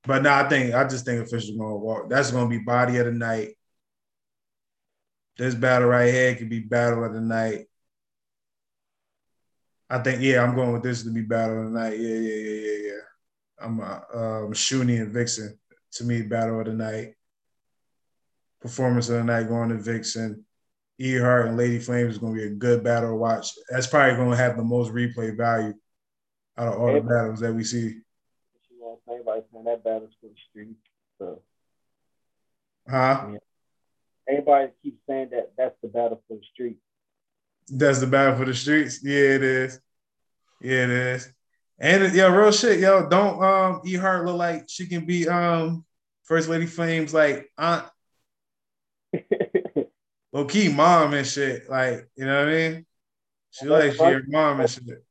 But 0.05 0.23
no, 0.23 0.33
I 0.33 0.47
think 0.49 0.73
I 0.73 0.83
just 0.87 1.05
think 1.05 1.21
officials 1.21 1.57
gonna 1.57 1.75
walk. 1.75 2.09
That's 2.09 2.31
gonna 2.31 2.49
be 2.49 2.59
body 2.59 2.97
of 2.97 3.05
the 3.05 3.11
night. 3.11 3.55
This 5.37 5.55
battle 5.55 5.89
right 5.89 6.11
here 6.11 6.35
could 6.35 6.49
be 6.49 6.59
battle 6.59 7.03
of 7.03 7.13
the 7.13 7.21
night. 7.21 7.65
I 9.89 9.99
think, 9.99 10.21
yeah, 10.21 10.43
I'm 10.43 10.55
going 10.55 10.73
with 10.73 10.83
this 10.83 11.03
to 11.03 11.11
be 11.11 11.21
battle 11.21 11.59
of 11.59 11.71
the 11.71 11.79
night. 11.79 11.99
Yeah, 11.99 12.15
yeah, 12.15 12.35
yeah, 12.35 12.59
yeah, 12.59 12.87
yeah. 12.87 13.12
I'm 13.63 13.79
uh, 13.79 13.99
um, 14.13 14.53
Shuni 14.53 15.01
and 15.01 15.11
Vixen. 15.11 15.57
To 15.93 16.03
me, 16.03 16.23
battle 16.23 16.59
of 16.59 16.65
the 16.65 16.73
night. 16.73 17.13
Performance 18.61 19.09
of 19.09 19.17
the 19.17 19.23
night 19.23 19.47
going 19.47 19.69
to 19.69 19.77
Vixen. 19.77 20.45
E 20.99 21.17
Heart 21.17 21.47
and 21.47 21.57
Lady 21.57 21.79
Flames 21.79 22.13
is 22.13 22.17
going 22.19 22.35
to 22.35 22.39
be 22.39 22.47
a 22.47 22.51
good 22.51 22.83
battle 22.83 23.09
to 23.09 23.15
watch. 23.15 23.49
That's 23.69 23.87
probably 23.87 24.15
going 24.15 24.31
to 24.31 24.37
have 24.37 24.57
the 24.57 24.63
most 24.63 24.91
replay 24.91 25.35
value 25.35 25.73
out 26.57 26.67
of 26.67 26.79
all 26.79 26.89
everybody, 26.89 27.07
the 27.07 27.15
battles 27.15 27.39
that 27.39 27.53
we 27.53 27.63
see. 27.63 27.99
Everybody 29.09 29.41
saying 29.51 29.65
that 29.65 29.83
battle's 29.83 30.13
for 30.21 30.27
the 30.27 30.35
street. 30.49 30.77
So. 31.19 31.41
Huh? 32.89 33.27
Yeah. 33.31 33.37
Everybody 34.29 34.71
keeps 34.81 34.99
saying 35.07 35.29
that 35.31 35.51
that's 35.57 35.75
the 35.81 35.89
battle 35.89 36.21
for 36.27 36.37
the 36.37 36.43
street. 36.53 36.77
That's 37.69 37.99
the 37.99 38.07
battle 38.07 38.37
for 38.37 38.45
the 38.45 38.53
streets. 38.53 39.03
Yeah, 39.03 39.35
it 39.35 39.43
is. 39.43 39.79
Yeah, 40.61 40.83
it 40.83 40.89
is. 40.89 41.33
And 41.83 42.15
yo, 42.15 42.33
real 42.33 42.53
shit, 42.53 42.79
yo, 42.79 43.09
don't 43.09 43.43
um 43.43 43.81
E 43.83 43.95
Heart 43.95 44.25
look 44.25 44.37
like 44.37 44.69
she 44.69 44.87
can 44.87 45.05
be 45.05 45.27
um 45.27 45.83
First 46.23 46.47
Lady 46.47 46.65
Flames 46.65 47.13
like 47.13 47.51
aunt 47.57 47.85
low 50.31 50.45
key 50.45 50.69
mom 50.69 51.13
and 51.13 51.27
shit. 51.27 51.69
Like, 51.69 52.07
you 52.15 52.25
know 52.25 52.39
what 52.39 52.47
I 52.47 52.51
mean? 52.53 52.85
She 53.51 53.65
like 53.65 53.91
she 53.95 53.97
her 53.97 54.23
mom 54.25 54.61
and 54.61 54.69
shit. 54.69 55.03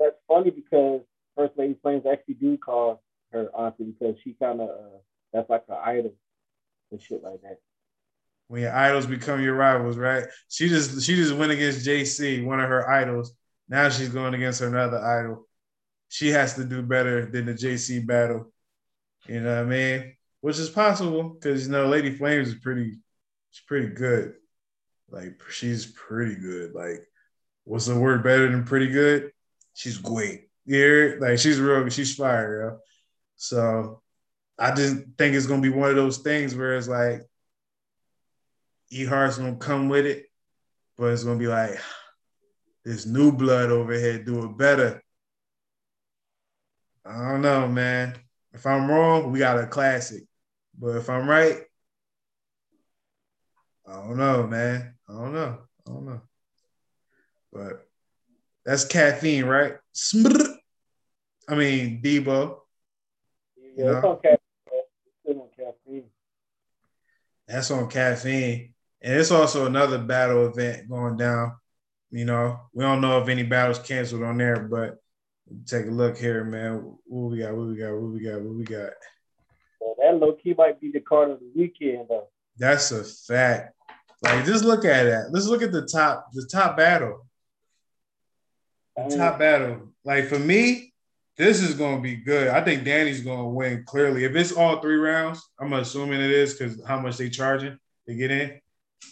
That's 0.00 0.16
funny 0.26 0.50
because 0.50 1.02
First 1.36 1.52
Lady 1.56 1.76
Flames 1.82 2.02
actually 2.04 2.34
do 2.34 2.58
call 2.58 3.00
her 3.30 3.48
auntie 3.56 3.84
because 3.84 4.16
she 4.24 4.34
kind 4.42 4.60
of 4.60 4.70
uh, 4.70 4.98
that's 5.32 5.48
like 5.48 5.68
her 5.68 5.80
idol 5.84 6.14
and 6.90 7.00
shit 7.00 7.22
like 7.22 7.40
that. 7.42 7.60
When 8.48 8.62
your 8.62 8.74
idols 8.74 9.06
become 9.06 9.40
your 9.40 9.54
rivals, 9.54 9.96
right? 9.96 10.24
She 10.48 10.68
just 10.68 11.00
she 11.00 11.14
just 11.14 11.36
went 11.36 11.52
against 11.52 11.86
JC, 11.86 12.44
one 12.44 12.58
of 12.58 12.68
her 12.68 12.90
idols. 12.90 13.34
Now 13.68 13.88
she's 13.88 14.08
going 14.08 14.34
against 14.34 14.62
another 14.62 14.98
idol 14.98 15.47
she 16.08 16.28
has 16.28 16.54
to 16.54 16.64
do 16.64 16.82
better 16.82 17.26
than 17.26 17.46
the 17.46 17.54
JC 17.54 18.06
battle. 18.06 18.52
You 19.26 19.40
know 19.40 19.56
what 19.56 19.66
I 19.66 19.68
mean? 19.68 20.14
Which 20.40 20.58
is 20.58 20.70
possible 20.70 21.30
because 21.30 21.66
you 21.66 21.72
know 21.72 21.86
Lady 21.86 22.10
Flames 22.10 22.48
is 22.48 22.54
pretty, 22.54 22.98
she's 23.50 23.64
pretty 23.66 23.88
good. 23.88 24.34
Like 25.10 25.40
she's 25.50 25.86
pretty 25.86 26.36
good. 26.36 26.74
Like, 26.74 27.06
what's 27.64 27.86
the 27.86 27.98
word 27.98 28.22
better 28.22 28.50
than 28.50 28.64
pretty 28.64 28.88
good? 28.88 29.32
She's 29.74 29.98
great. 29.98 30.48
Yeah, 30.64 31.12
like 31.18 31.38
she's 31.38 31.60
real. 31.60 31.88
She's 31.88 32.14
fire, 32.14 32.60
yo. 32.60 32.78
So 33.36 34.02
I 34.58 34.74
just 34.74 34.96
think 35.16 35.34
it's 35.34 35.46
gonna 35.46 35.62
be 35.62 35.68
one 35.68 35.90
of 35.90 35.96
those 35.96 36.18
things 36.18 36.54
where 36.54 36.76
it's 36.76 36.88
like 36.88 37.22
E 38.90 39.04
Heart's 39.04 39.38
gonna 39.38 39.56
come 39.56 39.88
with 39.88 40.06
it, 40.06 40.26
but 40.96 41.12
it's 41.12 41.24
gonna 41.24 41.38
be 41.38 41.48
like 41.48 41.78
this 42.84 43.06
new 43.06 43.32
blood 43.32 43.70
over 43.70 43.92
here 43.92 44.22
do 44.22 44.44
it 44.44 44.58
better. 44.58 45.02
I 47.08 47.30
don't 47.30 47.40
know, 47.40 47.66
man. 47.66 48.14
If 48.52 48.66
I'm 48.66 48.90
wrong, 48.90 49.32
we 49.32 49.38
got 49.38 49.58
a 49.58 49.66
classic. 49.66 50.24
But 50.78 50.96
if 50.96 51.08
I'm 51.08 51.28
right, 51.28 51.62
I 53.86 53.92
don't 53.94 54.18
know, 54.18 54.46
man. 54.46 54.94
I 55.08 55.12
don't 55.12 55.32
know. 55.32 55.58
I 55.86 55.90
don't 55.90 56.06
know. 56.06 56.20
But 57.50 57.88
that's 58.64 58.84
caffeine, 58.84 59.46
right? 59.46 59.76
I 61.48 61.54
mean, 61.54 62.02
Debo. 62.02 62.58
Yeah, 63.56 63.96
it's 63.96 64.04
on 64.04 64.18
caffeine. 64.20 64.38
It's 65.24 65.40
on 65.40 65.48
caffeine. 65.56 66.04
That's 67.46 67.70
on 67.70 67.88
caffeine. 67.88 68.74
And 69.00 69.18
it's 69.18 69.30
also 69.30 69.64
another 69.64 69.98
battle 69.98 70.46
event 70.48 70.90
going 70.90 71.16
down. 71.16 71.56
You 72.10 72.26
know, 72.26 72.60
we 72.74 72.84
don't 72.84 73.00
know 73.00 73.22
if 73.22 73.28
any 73.28 73.44
battles 73.44 73.78
canceled 73.78 74.24
on 74.24 74.36
there, 74.36 74.60
but 74.60 74.98
Take 75.66 75.86
a 75.86 75.90
look 75.90 76.16
here, 76.18 76.44
man. 76.44 76.96
What 77.06 77.30
we 77.30 77.38
got? 77.38 77.54
What 77.54 77.68
we 77.68 77.76
got? 77.76 77.92
What 77.92 78.12
we 78.12 78.20
got? 78.20 78.40
What 78.40 78.54
we 78.54 78.64
got? 78.64 78.90
Well, 79.80 79.94
that 79.98 80.16
low 80.16 80.32
key 80.32 80.54
might 80.56 80.80
be 80.80 80.90
the 80.90 81.00
card 81.00 81.30
of 81.30 81.40
the 81.40 81.50
weekend, 81.54 82.06
though. 82.08 82.28
That's 82.58 82.90
a 82.90 83.04
fact. 83.04 83.74
Like, 84.22 84.44
just 84.44 84.64
look 84.64 84.84
at 84.84 85.04
that. 85.04 85.28
Let's 85.30 85.46
look 85.46 85.62
at 85.62 85.72
the 85.72 85.86
top, 85.86 86.28
the 86.32 86.46
top 86.50 86.76
battle. 86.76 87.28
The 88.96 89.16
top 89.16 89.38
battle. 89.38 89.92
Like 90.04 90.26
for 90.26 90.38
me, 90.38 90.92
this 91.36 91.62
is 91.62 91.74
gonna 91.74 92.00
be 92.00 92.16
good. 92.16 92.48
I 92.48 92.62
think 92.64 92.84
Danny's 92.84 93.20
gonna 93.20 93.48
win 93.48 93.84
clearly. 93.86 94.24
If 94.24 94.34
it's 94.34 94.52
all 94.52 94.80
three 94.80 94.96
rounds, 94.96 95.40
I'm 95.60 95.72
assuming 95.72 96.20
it 96.20 96.30
is 96.30 96.54
because 96.54 96.84
how 96.84 96.98
much 96.98 97.16
they 97.16 97.30
charging 97.30 97.78
to 98.08 98.14
get 98.14 98.30
in. 98.30 98.60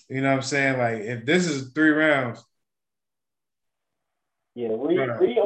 You 0.09 0.23
know 0.23 0.31
what 0.31 0.37
I'm 0.37 0.43
saying? 0.43 0.79
Like 0.79 1.03
if 1.03 1.25
this 1.25 1.47
is 1.47 1.73
three 1.73 1.91
rounds. 1.91 2.45
Yeah, 4.55 4.71
we, 4.71 4.99
we 4.99 5.39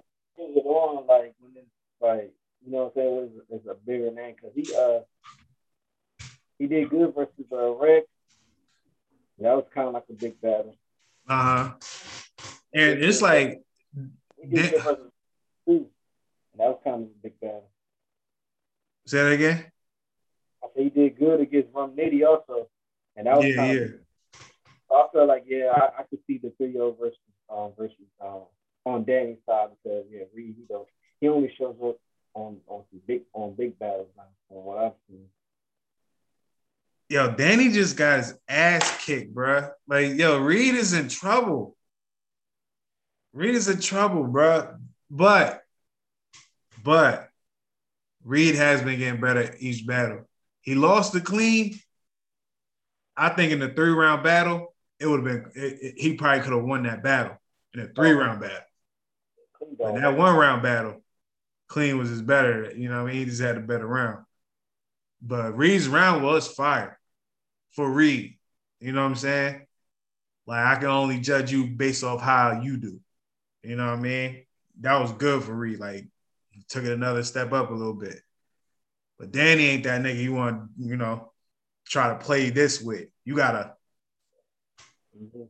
like 2.01 2.11
when 2.11 2.19
it's 2.21 2.25
like 2.25 2.35
you 2.65 2.73
know 2.73 2.79
what 2.85 2.87
I'm 2.87 2.93
saying 2.95 3.31
it's, 3.37 3.47
it's 3.51 3.67
a 3.69 3.75
bigger 3.75 4.11
name 4.11 4.35
because 4.37 4.53
he 4.55 4.75
uh 4.75 5.01
he 6.59 6.67
did 6.67 6.91
good 6.91 7.15
versus 7.15 7.33
uh, 7.51 7.71
Rex. 7.75 8.07
That 9.39 9.55
was 9.55 9.65
kind 9.75 9.89
of 9.89 9.95
like 9.95 10.05
a 10.11 10.13
big 10.13 10.39
battle. 10.43 10.77
Uh 11.27 11.43
huh. 11.43 11.73
And 12.75 13.03
it's 13.03 13.23
like 13.23 13.63
He 14.41 14.47
did 14.47 14.71
good 14.73 14.83
versus 14.83 15.13
Stu. 15.63 15.87
That 16.59 16.67
was 16.69 16.81
kind 16.85 16.97
of 16.97 17.09
a 17.09 17.23
big 17.23 17.41
battle. 17.41 17.71
say 19.07 19.23
that 19.23 19.33
again. 19.33 19.65
I 20.63 20.67
said 20.75 20.83
he 20.85 20.91
did 20.91 21.19
good 21.19 21.41
against 21.41 21.75
Rum 21.75 21.93
Nitty 21.97 22.27
also, 22.27 22.69
and 23.17 23.27
that 23.27 23.37
was 23.37 23.47
Yeah, 23.47 23.57
kind 23.57 23.79
yeah. 23.79 23.85
of. 23.85 23.91
So 24.89 24.95
I 24.97 25.07
feel 25.13 25.27
like 25.27 25.45
yeah, 25.47 25.73
I, 25.75 26.01
I 26.01 26.03
could 26.03 26.19
see 26.27 26.39
the 26.39 26.53
video 26.61 26.93
versus 26.93 27.17
um 27.49 27.73
versus 27.79 27.97
um 28.23 28.43
on 28.85 29.05
Danny's 29.05 29.39
side 29.47 29.69
because 29.83 30.05
yeah, 30.11 30.25
Reed 30.35 30.57
he 30.59 30.65
don't 30.69 30.87
he 31.21 31.29
only 31.29 31.53
shows 31.57 31.77
up 31.85 31.97
on 32.35 32.59
on 32.67 32.85
big 33.07 33.23
on 33.33 33.55
big 33.55 33.79
battles 33.79 34.09
now 34.17 34.25
from 34.49 34.65
what 34.65 34.79
I've 34.79 34.93
seen. 35.09 35.27
Yo, 37.09 37.29
Danny 37.33 37.71
just 37.71 37.97
got 37.97 38.19
his 38.19 38.35
ass 38.49 39.05
kicked, 39.05 39.35
bruh. 39.35 39.71
Like, 39.89 40.15
yo, 40.15 40.39
Reed 40.39 40.77
is 40.77 40.93
in 40.93 41.09
trouble. 41.09 41.77
Reed 43.33 43.57
is 43.57 43.69
in 43.69 43.81
trouble, 43.81 44.25
bruh. 44.25 44.79
But, 45.11 45.65
but 46.85 47.29
Reed 48.25 48.55
has 48.55 48.83
been 48.83 49.01
getting 49.01 49.21
better 49.21 49.57
each 49.59 49.85
battle. 49.85 50.29
He 50.63 50.77
lost 50.77 51.13
the 51.13 51.21
clean. 51.21 51.81
I 53.17 53.31
think 53.31 53.51
in 53.51 53.59
the 53.59 53.71
three 53.71 53.91
round 53.91 54.23
battle, 54.23 54.73
it 55.01 55.07
would 55.09 55.27
have 55.27 55.53
been. 55.53 55.53
It, 55.61 55.79
it- 55.83 55.95
he 55.97 56.15
probably 56.15 56.43
could 56.43 56.53
have 56.53 56.63
won 56.63 56.85
that 56.85 57.03
battle 57.03 57.37
in 57.75 57.81
a 57.81 57.89
three 57.89 58.13
oh. 58.13 58.19
round 58.19 58.41
battle. 58.41 58.59
But 59.79 59.97
that 59.97 60.17
one 60.17 60.37
round 60.37 60.63
battle, 60.63 61.03
clean 61.71 61.97
was 61.97 62.11
his 62.11 62.21
better. 62.21 62.73
You 62.77 62.89
know, 62.89 63.05
what 63.05 63.11
I 63.11 63.13
mean, 63.15 63.21
he 63.21 63.25
just 63.27 63.41
had 63.41 63.57
a 63.57 63.61
better 63.61 63.87
round. 63.87 64.25
But 65.23 65.57
Reed's 65.57 65.89
round 65.89 66.25
was 66.25 66.49
fire 66.49 66.99
for 67.71 67.89
Reed. 67.89 68.39
You 68.81 68.93
know 68.93 69.03
what 69.03 69.11
I'm 69.11 69.15
saying? 69.17 69.67
Like 70.47 70.67
I 70.67 70.75
can 70.81 70.89
only 70.89 71.21
judge 71.21 71.53
you 71.53 71.69
based 71.69 72.03
off 72.03 72.21
how 72.21 72.61
you 72.61 72.77
do. 72.77 73.01
You 73.63 73.77
know 73.77 73.87
what 73.87 73.99
I 73.99 74.01
mean? 74.01 74.45
That 74.81 74.99
was 74.99 75.13
good 75.13 75.45
for 75.45 75.55
Reed. 75.55 75.79
Like 75.79 76.09
he 76.51 76.65
took 76.69 76.85
it 76.85 76.93
another 76.93 77.23
step 77.23 77.53
up 77.53 77.71
a 77.71 77.75
little 77.75 77.95
bit. 77.95 78.21
But 79.19 79.31
Danny 79.31 79.67
ain't 79.67 79.85
that 79.85 80.03
nigga 80.03 80.23
you 80.23 80.33
want, 80.33 80.71
you 80.77 80.97
know, 80.97 81.31
try 81.87 82.09
to 82.09 82.17
play 82.17 82.51
this 82.51 82.81
with. 82.81 83.09
You 83.25 83.37
gotta, 83.37 83.75
Mhm. 85.17 85.49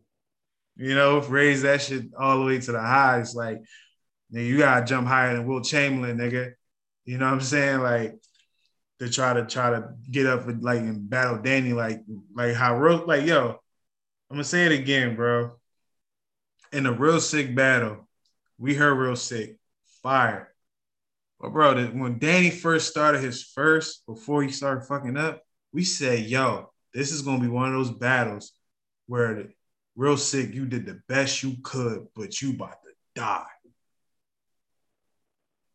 you 0.77 0.95
know, 0.95 1.21
raise 1.21 1.63
that 1.63 1.81
shit 1.81 2.13
all 2.19 2.41
the 2.41 2.45
way 2.45 2.61
to 2.61 2.73
the 2.73 2.81
highs. 2.81 3.35
Like, 3.35 3.63
nigga, 4.33 4.47
you 4.47 4.59
gotta 4.59 4.85
jump 4.85 5.07
higher 5.07 5.35
than 5.35 5.47
Will 5.47 5.61
Chamberlain, 5.61 6.19
nigga. 6.19 6.53
You 7.05 7.19
know 7.19 7.27
what 7.27 7.35
I'm 7.35 7.41
saying? 7.41 7.81
Like, 7.81 8.21
to 9.01 9.11
try 9.11 9.33
to 9.33 9.45
try 9.47 9.71
to 9.71 9.95
get 10.11 10.27
up 10.27 10.47
and 10.47 10.63
like 10.63 10.81
and 10.81 11.09
battle 11.09 11.41
Danny, 11.43 11.73
like, 11.73 12.03
like 12.35 12.55
how 12.55 12.79
real, 12.79 13.05
like, 13.07 13.25
yo, 13.25 13.59
I'm 14.31 14.37
gonna 14.37 14.45
say 14.45 14.67
it 14.67 14.73
again, 14.73 15.17
bro. 15.17 15.57
In 16.73 16.87
a 16.87 16.93
real 16.93 17.21
sick 17.21 17.55
battle, 17.55 18.09
we 18.59 18.75
heard 18.75 18.95
real 18.95 19.17
sick, 19.17 19.57
fire. 20.03 20.55
But 21.41 21.51
bro, 21.51 21.87
when 21.87 22.19
Danny 22.19 22.51
first 22.51 22.91
started 22.91 23.23
his 23.23 23.43
first, 23.43 24.05
before 24.07 24.43
he 24.43 24.51
started 24.51 24.87
fucking 24.87 25.17
up, 25.17 25.43
we 25.73 25.85
said, 25.85 26.27
yo, 26.27 26.71
this 26.93 27.11
is 27.13 27.23
gonna 27.23 27.41
be 27.41 27.49
one 27.49 27.69
of 27.69 27.75
those 27.75 27.97
battles 27.97 28.53
where 29.07 29.47
real 29.97 30.17
sick, 30.17 30.55
you 30.55 30.67
did 30.67 30.87
the 30.87 31.01
best 31.09 31.43
you 31.43 31.57
could, 31.63 32.07
but 32.15 32.41
you 32.41 32.53
about 32.53 32.83
to 32.83 32.91
die. 33.15 33.47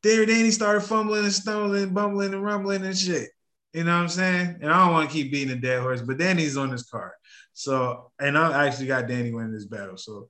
There, 0.05 0.23
Danny 0.23 0.51
started 0.51 0.81
fumbling 0.81 1.23
and 1.23 1.33
stumbling, 1.33 1.91
bumbling 1.91 2.31
and 2.31 2.43
rumbling 2.43 2.85
and 2.85 2.95
shit. 2.95 3.27
You 3.73 3.85
know 3.85 3.95
what 3.95 4.03
I'm 4.03 4.09
saying? 4.09 4.59
And 4.61 4.71
I 4.71 4.85
don't 4.85 4.93
want 4.93 5.09
to 5.09 5.13
keep 5.15 5.31
beating 5.31 5.57
a 5.57 5.59
dead 5.59 5.81
horse, 5.81 6.03
but 6.03 6.19
Danny's 6.19 6.57
on 6.57 6.69
this 6.69 6.87
card. 6.87 7.13
So, 7.53 8.11
and 8.19 8.37
I 8.37 8.67
actually 8.67 8.85
got 8.85 9.07
Danny 9.07 9.31
winning 9.31 9.51
this 9.51 9.65
battle. 9.65 9.97
So, 9.97 10.27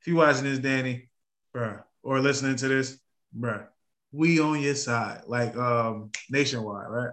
if 0.00 0.06
you 0.06 0.16
watching 0.16 0.44
this, 0.44 0.60
Danny, 0.60 1.10
bruh, 1.54 1.82
or 2.02 2.20
listening 2.20 2.56
to 2.56 2.68
this, 2.68 2.98
bruh, 3.38 3.66
we 4.12 4.40
on 4.40 4.62
your 4.62 4.74
side, 4.74 5.24
like 5.26 5.54
um 5.58 6.10
nationwide, 6.30 6.88
right? 6.88 7.12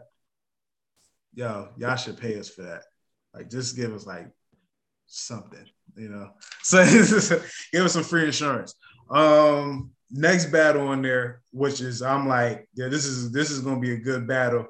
Yo, 1.34 1.68
y'all 1.76 1.98
should 1.98 2.18
pay 2.18 2.40
us 2.40 2.48
for 2.48 2.62
that. 2.62 2.84
Like, 3.34 3.50
just 3.50 3.76
give 3.76 3.94
us 3.94 4.08
like 4.08 4.30
something, 5.08 5.66
you 5.98 6.08
know. 6.08 6.30
So 6.64 6.82
give 7.74 7.84
us 7.84 7.92
some 7.92 8.04
free 8.04 8.24
insurance. 8.24 8.74
Um, 9.10 9.92
next 10.12 10.48
battle 10.48 10.88
on 10.88 11.02
there, 11.02 11.42
which 11.52 11.82
is 11.82 12.02
I'm 12.02 12.28
like, 12.28 12.68
yeah, 12.74 12.88
this 12.88 13.06
is 13.06 13.32
this 13.32 13.52
is 13.52 13.62
gonna 13.62 13.80
be 13.80 13.94
a 13.94 14.00
good 14.00 14.28
battle. 14.28 14.68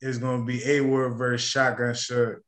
Is 0.00 0.18
gonna 0.18 0.44
be 0.44 0.62
A 0.68 0.80
Ward 0.82 1.16
versus 1.16 1.48
Shotgun 1.48 1.94
Suge. 1.94 2.40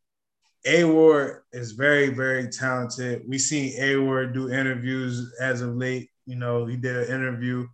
A 0.66 0.85
Ward 0.85 1.42
is 1.52 1.72
very, 1.72 2.11
very 2.11 2.48
talented. 2.48 3.22
We 3.26 3.38
seen 3.38 3.72
A 3.81 3.96
Ward 3.96 4.35
do 4.35 4.50
interviews 4.50 5.33
as 5.40 5.62
of 5.62 5.76
late. 5.76 6.11
You 6.26 6.37
know, 6.37 6.66
he 6.66 6.76
did 6.76 6.96
an 6.96 7.14
interview 7.14 7.66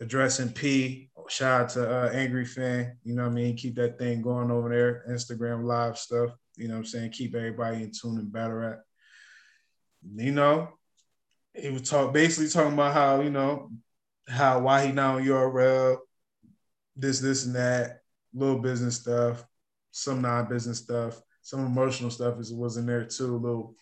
addressing 0.00 0.50
P. 0.50 1.10
Shout 1.28 1.62
out 1.62 1.68
to 1.70 1.90
uh, 1.90 2.10
Angry 2.10 2.44
Fan. 2.44 2.96
You 3.02 3.14
know 3.14 3.24
what 3.24 3.32
I 3.32 3.34
mean? 3.34 3.56
Keep 3.56 3.74
that 3.76 3.98
thing 3.98 4.22
going 4.22 4.50
over 4.50 4.68
there. 4.68 5.04
Instagram 5.12 5.64
live 5.64 5.98
stuff. 5.98 6.30
You 6.56 6.68
know 6.68 6.76
I'm 6.76 6.84
saying? 6.84 7.10
Keep 7.10 7.34
everybody 7.34 7.82
in 7.82 7.92
tune 7.92 8.18
and 8.18 8.32
battle 8.32 8.54
rap. 8.54 8.80
You 10.14 10.32
know, 10.32 10.68
he 11.54 11.70
was 11.70 11.88
talk 11.88 12.12
basically 12.12 12.48
talking 12.48 12.74
about 12.74 12.94
how, 12.94 13.20
you 13.20 13.30
know, 13.30 13.70
how 14.28 14.60
why 14.60 14.86
he 14.86 14.92
not 14.92 15.16
on 15.16 15.24
URL, 15.24 15.98
this, 16.96 17.20
this, 17.20 17.46
and 17.46 17.54
that, 17.54 18.00
little 18.34 18.58
business 18.58 18.96
stuff, 18.96 19.44
some 19.90 20.20
non-business 20.20 20.78
stuff, 20.78 21.20
some 21.42 21.64
emotional 21.64 22.10
stuff 22.10 22.38
is 22.38 22.52
was 22.52 22.76
in 22.76 22.86
there 22.86 23.04
too. 23.04 23.34
A 23.34 23.36
little, 23.36 23.74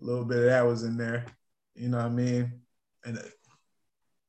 a 0.00 0.04
little 0.04 0.24
bit 0.24 0.38
of 0.38 0.44
that 0.44 0.66
was 0.66 0.82
in 0.82 0.96
there. 0.96 1.26
You 1.74 1.88
know 1.88 1.98
what 1.98 2.06
I 2.06 2.10
mean? 2.10 2.60
And 3.04 3.18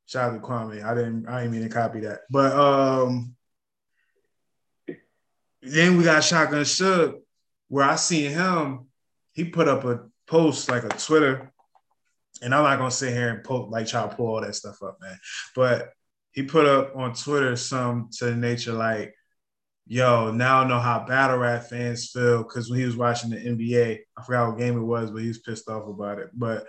shout 0.06 0.32
out 0.32 0.36
to 0.36 0.40
Kwame. 0.40 0.84
I 0.84 0.94
didn't 0.94 1.28
I 1.28 1.42
didn't 1.42 1.52
mean 1.54 1.64
to 1.64 1.70
copy 1.70 2.02
that. 2.02 2.22
But 2.30 2.54
um 2.54 3.36
then 5.62 5.98
we 5.98 6.04
got 6.04 6.24
Shotgun 6.24 6.62
Suge, 6.62 7.20
where 7.68 7.86
I 7.86 7.96
seen 7.96 8.32
him, 8.32 8.88
he 9.34 9.46
put 9.46 9.68
up 9.68 9.84
a 9.86 10.06
post 10.28 10.70
like 10.70 10.84
a 10.84 10.90
Twitter, 10.90 11.52
and 12.42 12.54
I'm 12.54 12.64
not 12.64 12.78
gonna 12.78 12.92
sit 12.92 13.14
here 13.14 13.30
and 13.30 13.44
pull 13.44 13.70
like 13.70 13.88
try 13.88 14.08
to 14.08 14.16
pull 14.16 14.28
all 14.28 14.42
that 14.42 14.56
stuff 14.56 14.82
up, 14.84 14.98
man. 15.02 15.18
But 15.56 15.92
he 16.32 16.44
put 16.44 16.66
up 16.66 16.96
on 16.96 17.14
Twitter 17.14 17.56
some 17.56 18.10
to 18.18 18.26
the 18.26 18.36
nature 18.36 18.74
like, 18.74 19.16
yo, 19.88 20.32
now 20.32 20.62
I 20.62 20.68
know 20.68 20.80
how 20.80 21.06
battle 21.08 21.38
rap 21.38 21.64
fans 21.64 22.12
feel 22.12 22.44
because 22.44 22.70
when 22.70 22.80
he 22.80 22.86
was 22.86 22.98
watching 22.98 23.30
the 23.30 23.38
NBA, 23.38 24.00
I 24.18 24.24
forgot 24.24 24.50
what 24.50 24.60
game 24.60 24.78
it 24.78 24.84
was, 24.84 25.12
but 25.12 25.22
he 25.22 25.30
was 25.30 25.40
pissed 25.40 25.70
off 25.70 25.88
about 25.88 26.20
it. 26.20 26.30
But 26.34 26.66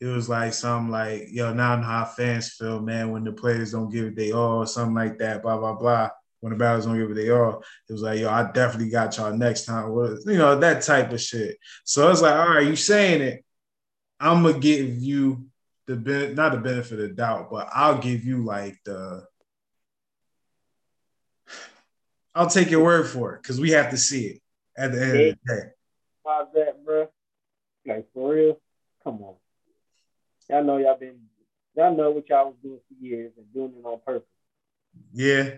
it 0.00 0.06
was 0.06 0.28
like 0.28 0.54
something 0.54 0.90
like, 0.90 1.28
yo, 1.30 1.52
now 1.52 1.72
I 1.72 1.76
know 1.76 1.82
how 1.82 2.04
fans 2.06 2.54
feel, 2.54 2.80
man, 2.80 3.10
when 3.10 3.24
the 3.24 3.32
players 3.32 3.72
don't 3.72 3.90
give 3.90 4.06
it 4.06 4.16
they 4.16 4.32
all, 4.32 4.62
or 4.62 4.66
something 4.66 4.94
like 4.94 5.18
that, 5.18 5.42
blah, 5.42 5.58
blah, 5.58 5.74
blah. 5.74 6.08
When 6.40 6.54
the 6.54 6.58
battles 6.58 6.86
don't 6.86 6.98
give 6.98 7.10
it 7.10 7.14
they 7.14 7.28
all. 7.28 7.62
It 7.86 7.92
was 7.92 8.00
like, 8.00 8.18
yo, 8.18 8.30
I 8.30 8.50
definitely 8.50 8.88
got 8.88 9.18
y'all 9.18 9.36
next 9.36 9.66
time. 9.66 9.90
You 9.90 10.38
know, 10.38 10.58
that 10.58 10.82
type 10.82 11.12
of 11.12 11.20
shit. 11.20 11.58
So 11.84 12.10
it's 12.10 12.22
like, 12.22 12.34
all 12.34 12.48
right, 12.48 12.66
you 12.66 12.76
saying 12.76 13.20
it. 13.20 13.44
I'm 14.20 14.42
gonna 14.42 14.58
give 14.58 14.98
you 14.98 15.46
the 15.86 15.96
ben- 15.96 16.34
not 16.34 16.52
the 16.52 16.58
benefit 16.58 17.00
of 17.00 17.08
the 17.08 17.14
doubt, 17.14 17.50
but 17.50 17.68
I'll 17.72 17.98
give 17.98 18.24
you 18.24 18.44
like 18.44 18.76
the 18.84 19.26
I'll 22.34 22.48
take 22.48 22.70
your 22.70 22.84
word 22.84 23.08
for 23.08 23.34
it 23.34 23.42
because 23.42 23.60
we 23.60 23.70
have 23.70 23.90
to 23.90 23.96
see 23.96 24.26
it 24.26 24.42
at 24.76 24.92
the 24.92 25.02
end 25.02 25.20
of 25.20 25.38
the 25.46 25.54
day. 25.54 25.62
How's 26.24 26.46
that, 26.54 26.84
bro? 26.84 27.08
Like 27.86 28.06
for 28.12 28.34
real? 28.34 28.60
Come 29.02 29.22
on. 29.22 29.34
Y'all 30.48 30.64
know 30.64 30.76
y'all 30.76 30.98
been 30.98 31.18
y'all 31.74 31.96
know 31.96 32.10
what 32.10 32.28
y'all 32.28 32.46
was 32.46 32.56
doing 32.62 32.80
for 32.86 33.04
years 33.04 33.32
and 33.36 33.52
doing 33.52 33.72
it 33.76 33.86
on 33.86 34.00
purpose. 34.04 34.28
Yeah, 35.12 35.50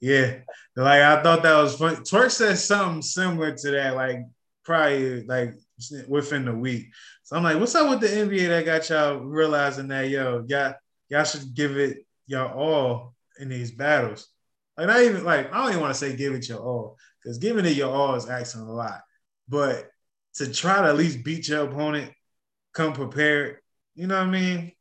yeah. 0.00 0.38
Like 0.76 1.02
I 1.02 1.22
thought 1.22 1.42
that 1.42 1.60
was 1.60 1.76
funny. 1.76 1.96
Twork 1.96 2.30
said 2.30 2.58
something 2.58 3.02
similar 3.02 3.54
to 3.54 3.70
that, 3.72 3.96
like 3.96 4.20
probably 4.64 5.24
like 5.24 5.54
within 6.08 6.44
the 6.44 6.54
week. 6.54 6.86
So 7.22 7.36
I'm 7.36 7.42
like, 7.42 7.58
what's 7.58 7.74
up 7.74 7.88
with 7.90 8.00
the 8.00 8.08
NBA 8.08 8.48
that 8.48 8.64
got 8.64 8.88
y'all 8.88 9.18
realizing 9.18 9.88
that 9.88 10.08
yo, 10.08 10.44
y'all, 10.46 10.74
y'all 11.08 11.24
should 11.24 11.54
give 11.54 11.76
it 11.76 12.06
y'all 12.26 12.58
all 12.58 13.14
in 13.38 13.48
these 13.48 13.72
battles. 13.72 14.28
Like 14.76 14.88
not 14.88 15.02
even 15.02 15.24
like 15.24 15.52
I 15.52 15.58
don't 15.58 15.70
even 15.70 15.80
want 15.80 15.94
to 15.94 15.98
say 15.98 16.16
give 16.16 16.34
it 16.34 16.48
your 16.48 16.60
all, 16.60 16.96
because 17.22 17.38
giving 17.38 17.64
it 17.64 17.76
your 17.76 17.92
all 17.92 18.14
is 18.14 18.28
asking 18.28 18.62
a 18.62 18.72
lot. 18.72 19.00
But 19.48 19.88
to 20.34 20.52
try 20.52 20.82
to 20.82 20.88
at 20.88 20.96
least 20.96 21.24
beat 21.24 21.48
your 21.48 21.64
opponent, 21.64 22.12
come 22.72 22.92
prepared, 22.92 23.58
you 23.94 24.06
know 24.06 24.18
what 24.18 24.28
I 24.28 24.30
mean? 24.30 24.72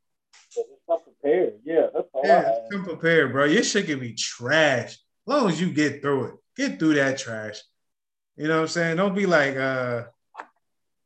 Come 0.88 1.00
prepared. 1.04 1.60
Yeah, 1.64 1.88
that's 1.94 2.08
all 2.14 2.22
Yeah, 2.26 2.52
come 2.72 2.84
prepared, 2.84 3.32
bro. 3.32 3.46
Your 3.46 3.64
shit 3.64 3.86
can 3.86 4.00
be 4.00 4.14
trash. 4.14 4.94
As 4.94 4.98
long 5.28 5.50
as 5.50 5.62
you 5.62 5.72
get 5.72 6.02
through 6.02 6.26
it. 6.26 6.34
Get 6.56 6.80
through 6.80 6.96
that 6.96 7.18
trash. 7.18 7.62
You 8.36 8.48
know 8.48 8.56
what 8.56 8.62
I'm 8.62 8.68
saying? 8.68 8.98
Don't 8.98 9.16
be 9.16 9.26
like 9.26 9.56
uh 9.56 10.04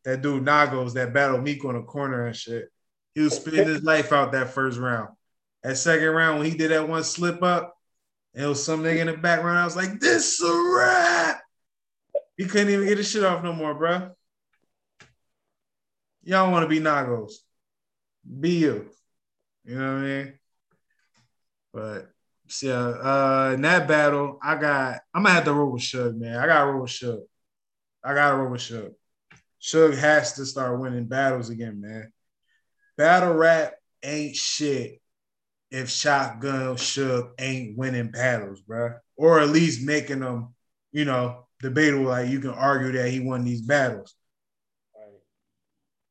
that 0.08 0.22
dude 0.22 0.46
Nagos 0.46 0.94
that 0.94 1.14
battled 1.14 1.44
Meek 1.44 1.66
on 1.66 1.76
the 1.76 1.82
corner 1.82 2.28
and 2.28 2.36
shit. 2.36 2.70
He 3.14 3.20
was 3.20 3.36
spitting 3.36 3.68
his 3.68 3.84
life 3.84 4.14
out 4.14 4.32
that 4.32 4.52
first 4.52 4.80
round. 4.80 5.10
That 5.64 5.76
second 5.76 6.08
round, 6.08 6.40
when 6.40 6.50
he 6.50 6.58
did 6.58 6.72
that 6.72 6.88
one 6.88 7.04
slip 7.04 7.44
up, 7.44 7.76
it 8.34 8.46
was 8.46 8.64
some 8.64 8.84
nigga 8.84 9.00
in 9.00 9.08
the 9.08 9.18
background. 9.18 9.60
I 9.60 9.66
was 9.66 9.76
like, 9.76 10.00
this 10.00 10.40
is 10.40 10.50
a 10.50 10.74
wrap. 10.74 11.42
He 12.38 12.46
couldn't 12.46 12.70
even 12.70 12.88
get 12.88 13.00
his 13.00 13.12
shit 13.12 13.26
off 13.26 13.44
no 13.44 13.52
more, 13.52 13.74
bro. 13.74 14.12
Y'all 16.24 16.52
want 16.54 16.64
to 16.64 16.70
be 16.70 16.80
Nagos. 16.80 17.34
Be 18.40 18.52
you. 18.52 18.90
You 19.66 19.78
know 19.78 19.94
what 19.94 20.04
I 20.04 20.06
mean? 20.06 20.34
But 21.74 22.10
yeah, 22.62 22.78
uh, 22.78 23.52
in 23.56 23.62
that 23.64 23.90
battle, 23.90 24.40
I 24.42 24.56
got 24.56 25.02
I'm 25.14 25.24
gonna 25.24 25.36
have 25.36 25.44
to 25.44 25.54
roll 25.54 25.74
with 25.74 25.82
Suge, 25.82 26.18
man. 26.18 26.38
I 26.38 26.48
gotta 26.48 26.72
roll 26.72 26.84
with 26.84 26.92
Suge. 26.92 27.24
I 28.06 28.14
gotta 28.14 28.38
roll 28.38 28.52
with 28.52 28.62
Suge. 28.62 28.94
Suge 29.68 29.98
has 29.98 30.34
to 30.34 30.46
start 30.46 30.80
winning 30.80 31.06
battles 31.06 31.50
again, 31.50 31.82
man. 31.82 32.12
Battle 32.98 33.34
rap 33.34 33.74
ain't 34.02 34.36
shit 34.36 35.02
if 35.72 35.90
Shotgun 35.90 36.76
Suge 36.76 37.32
ain't 37.38 37.78
winning 37.78 38.10
battles, 38.10 38.62
bro. 38.62 38.94
Or 39.18 39.40
at 39.40 39.50
least 39.50 39.86
making 39.86 40.22
them, 40.22 40.56
you 40.92 41.04
know, 41.04 41.48
debatable. 41.60 42.06
Like 42.06 42.30
you 42.30 42.40
can 42.40 42.52
argue 42.52 42.94
that 42.94 43.10
he 43.10 43.20
won 43.20 43.44
these 43.44 43.62
battles. 43.62 44.16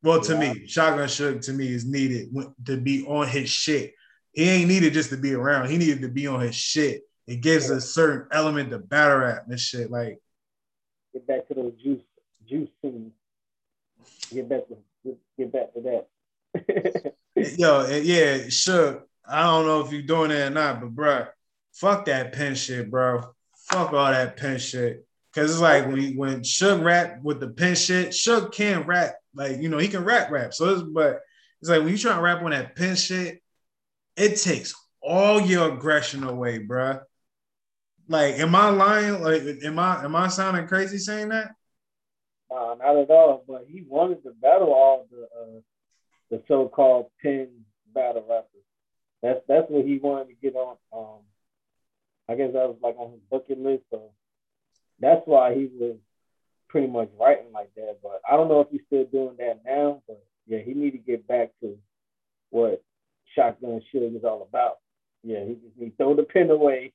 Well, 0.02 0.20
to 0.20 0.34
yeah. 0.34 0.52
me, 0.52 0.66
Shotgun 0.66 1.08
Suge 1.08 1.40
to 1.46 1.52
me 1.52 1.68
is 1.68 1.86
needed 1.86 2.28
to 2.66 2.76
be 2.76 3.06
on 3.06 3.26
his 3.26 3.48
shit. 3.48 3.94
He 4.32 4.48
ain't 4.50 4.68
needed 4.68 4.92
just 4.92 5.10
to 5.10 5.16
be 5.16 5.32
around. 5.32 5.70
He 5.70 5.78
needed 5.78 6.02
to 6.02 6.08
be 6.08 6.26
on 6.26 6.40
his 6.40 6.54
shit. 6.54 7.02
It 7.26 7.40
gives 7.40 7.70
yeah. 7.70 7.76
a 7.76 7.80
certain 7.80 8.28
element 8.32 8.70
to 8.70 8.78
battle 8.78 9.18
rap 9.18 9.46
and 9.48 9.58
shit. 9.58 9.90
Like 9.90 10.18
get 11.14 11.26
back 11.26 11.48
to 11.48 11.54
those 11.54 11.72
juice 11.82 12.02
juice 12.46 12.68
scenes. 12.82 13.12
Get 14.32 14.48
back 14.48 14.62
to 14.68 15.16
get 15.38 15.52
back 15.52 15.72
to 15.74 15.80
that. 15.82 17.14
Yo, 17.58 17.80
eh, 17.82 18.00
yeah, 18.02 18.38
Suge. 18.46 19.02
I 19.28 19.42
don't 19.42 19.66
know 19.66 19.80
if 19.84 19.92
you're 19.92 20.02
doing 20.02 20.30
it 20.30 20.40
or 20.40 20.50
not, 20.50 20.80
but 20.80 20.90
bro, 20.90 21.26
fuck 21.72 22.04
that 22.06 22.32
pen 22.32 22.54
shit, 22.54 22.90
bro. 22.90 23.22
Fuck 23.68 23.92
all 23.92 24.10
that 24.10 24.36
pen 24.36 24.58
shit. 24.58 25.06
Cause 25.34 25.50
it's 25.50 25.60
like 25.60 25.86
when 25.86 25.98
he, 25.98 26.12
when 26.14 26.40
Suge 26.40 26.82
rap 26.82 27.22
with 27.22 27.40
the 27.40 27.48
pen 27.48 27.74
shit, 27.74 28.10
Suge 28.10 28.52
can 28.52 28.84
rap 28.84 29.16
like 29.34 29.60
you 29.60 29.68
know 29.68 29.78
he 29.78 29.88
can 29.88 30.04
rap 30.04 30.30
rap. 30.30 30.54
So 30.54 30.72
it's 30.72 30.82
but 30.82 31.20
it's 31.60 31.68
like 31.68 31.80
when 31.80 31.90
you 31.90 31.98
try 31.98 32.14
to 32.14 32.22
rap 32.22 32.42
on 32.42 32.52
that 32.52 32.74
pen 32.74 32.96
shit, 32.96 33.42
it 34.16 34.36
takes 34.36 34.74
all 35.02 35.40
your 35.40 35.74
aggression 35.74 36.24
away, 36.24 36.58
bro. 36.58 37.00
Like, 38.08 38.36
am 38.36 38.54
I 38.54 38.70
lying? 38.70 39.22
Like, 39.22 39.42
am 39.62 39.78
I 39.78 40.04
am 40.04 40.16
I 40.16 40.28
sounding 40.28 40.66
crazy 40.66 40.98
saying 40.98 41.28
that? 41.28 41.52
Nah, 42.50 42.74
not 42.74 42.96
at 42.96 43.10
all. 43.10 43.44
But 43.46 43.66
he 43.68 43.84
wanted 43.86 44.22
to 44.24 44.30
battle 44.30 44.72
all 44.72 45.06
the 45.10 45.22
uh, 45.22 45.60
the 46.30 46.42
so-called 46.48 47.10
pen 47.22 47.48
battle 47.94 48.24
rappers. 48.28 48.64
That's 49.22 49.40
that's 49.48 49.70
what 49.70 49.84
he 49.84 49.98
wanted 49.98 50.28
to 50.28 50.34
get 50.34 50.54
on. 50.54 50.76
Um, 50.92 51.22
I 52.28 52.34
guess 52.34 52.52
that 52.52 52.68
was 52.68 52.78
like 52.82 52.96
on 52.98 53.12
his 53.12 53.20
bucket 53.30 53.58
list. 53.58 53.84
So 53.90 54.10
that's 55.00 55.22
why 55.24 55.54
he 55.54 55.68
was 55.78 55.96
pretty 56.68 56.88
much 56.88 57.08
writing 57.18 57.52
like 57.52 57.70
that. 57.76 57.98
But 58.02 58.20
I 58.28 58.36
don't 58.36 58.48
know 58.48 58.60
if 58.60 58.68
he's 58.70 58.82
still 58.86 59.04
doing 59.04 59.36
that 59.38 59.62
now. 59.64 60.02
But 60.06 60.22
yeah, 60.46 60.58
he 60.58 60.74
need 60.74 60.92
to 60.92 60.98
get 60.98 61.26
back 61.26 61.50
to 61.60 61.78
what 62.50 62.82
shotgun 63.34 63.82
Suge 63.92 64.16
is 64.16 64.24
all 64.24 64.46
about. 64.48 64.78
Yeah, 65.22 65.44
he 65.44 65.54
just 65.54 65.76
need 65.76 65.90
to 65.90 65.96
throw 65.96 66.14
the 66.14 66.22
pen 66.22 66.50
away 66.50 66.92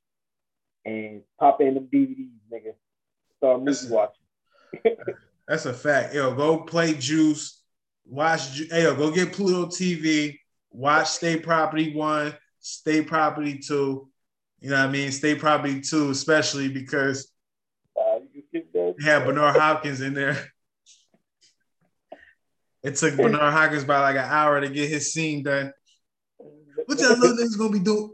and 0.86 1.22
pop 1.40 1.62
in 1.62 1.74
the 1.74 1.80
DVDs, 1.80 2.30
nigga. 2.52 2.74
Start 3.38 3.62
movie 3.62 3.90
watching. 3.90 4.24
that's 5.48 5.66
a 5.66 5.74
fact. 5.74 6.14
Yo, 6.14 6.34
go 6.36 6.60
play 6.60 6.94
Juice. 6.94 7.62
Watch. 8.06 8.60
Yo, 8.60 8.96
go 8.96 9.12
get 9.12 9.34
Pluto 9.34 9.68
TV. 9.68 10.38
Watch 10.72 11.08
State 11.10 11.44
Property 11.44 11.94
One, 11.94 12.34
State 12.60 13.08
Property 13.08 13.60
Two. 13.60 14.10
You 14.60 14.70
know 14.70 14.78
what 14.78 14.90
I 14.90 14.92
mean? 14.92 15.12
State 15.12 15.40
Property 15.40 15.82
Two, 15.82 16.10
especially 16.12 16.70
because 16.70 17.32
they 18.54 19.04
had 19.04 19.26
Bernard 19.26 19.56
Hopkins 19.56 20.02
in 20.02 20.14
there. 20.14 20.38
It 22.84 22.96
took 22.96 23.16
Bernard 23.16 23.54
Hopkins 23.54 23.84
by 23.84 24.00
like 24.00 24.16
an 24.16 24.30
hour 24.30 24.60
to 24.60 24.70
get 24.70 24.90
his 24.90 25.14
scene 25.14 25.44
done. 25.44 25.72
What 26.86 27.00
y'all 27.00 27.18
little 27.18 27.38
niggas 27.38 27.58
gonna 27.58 27.72
be 27.72 27.80
doing? 27.80 28.12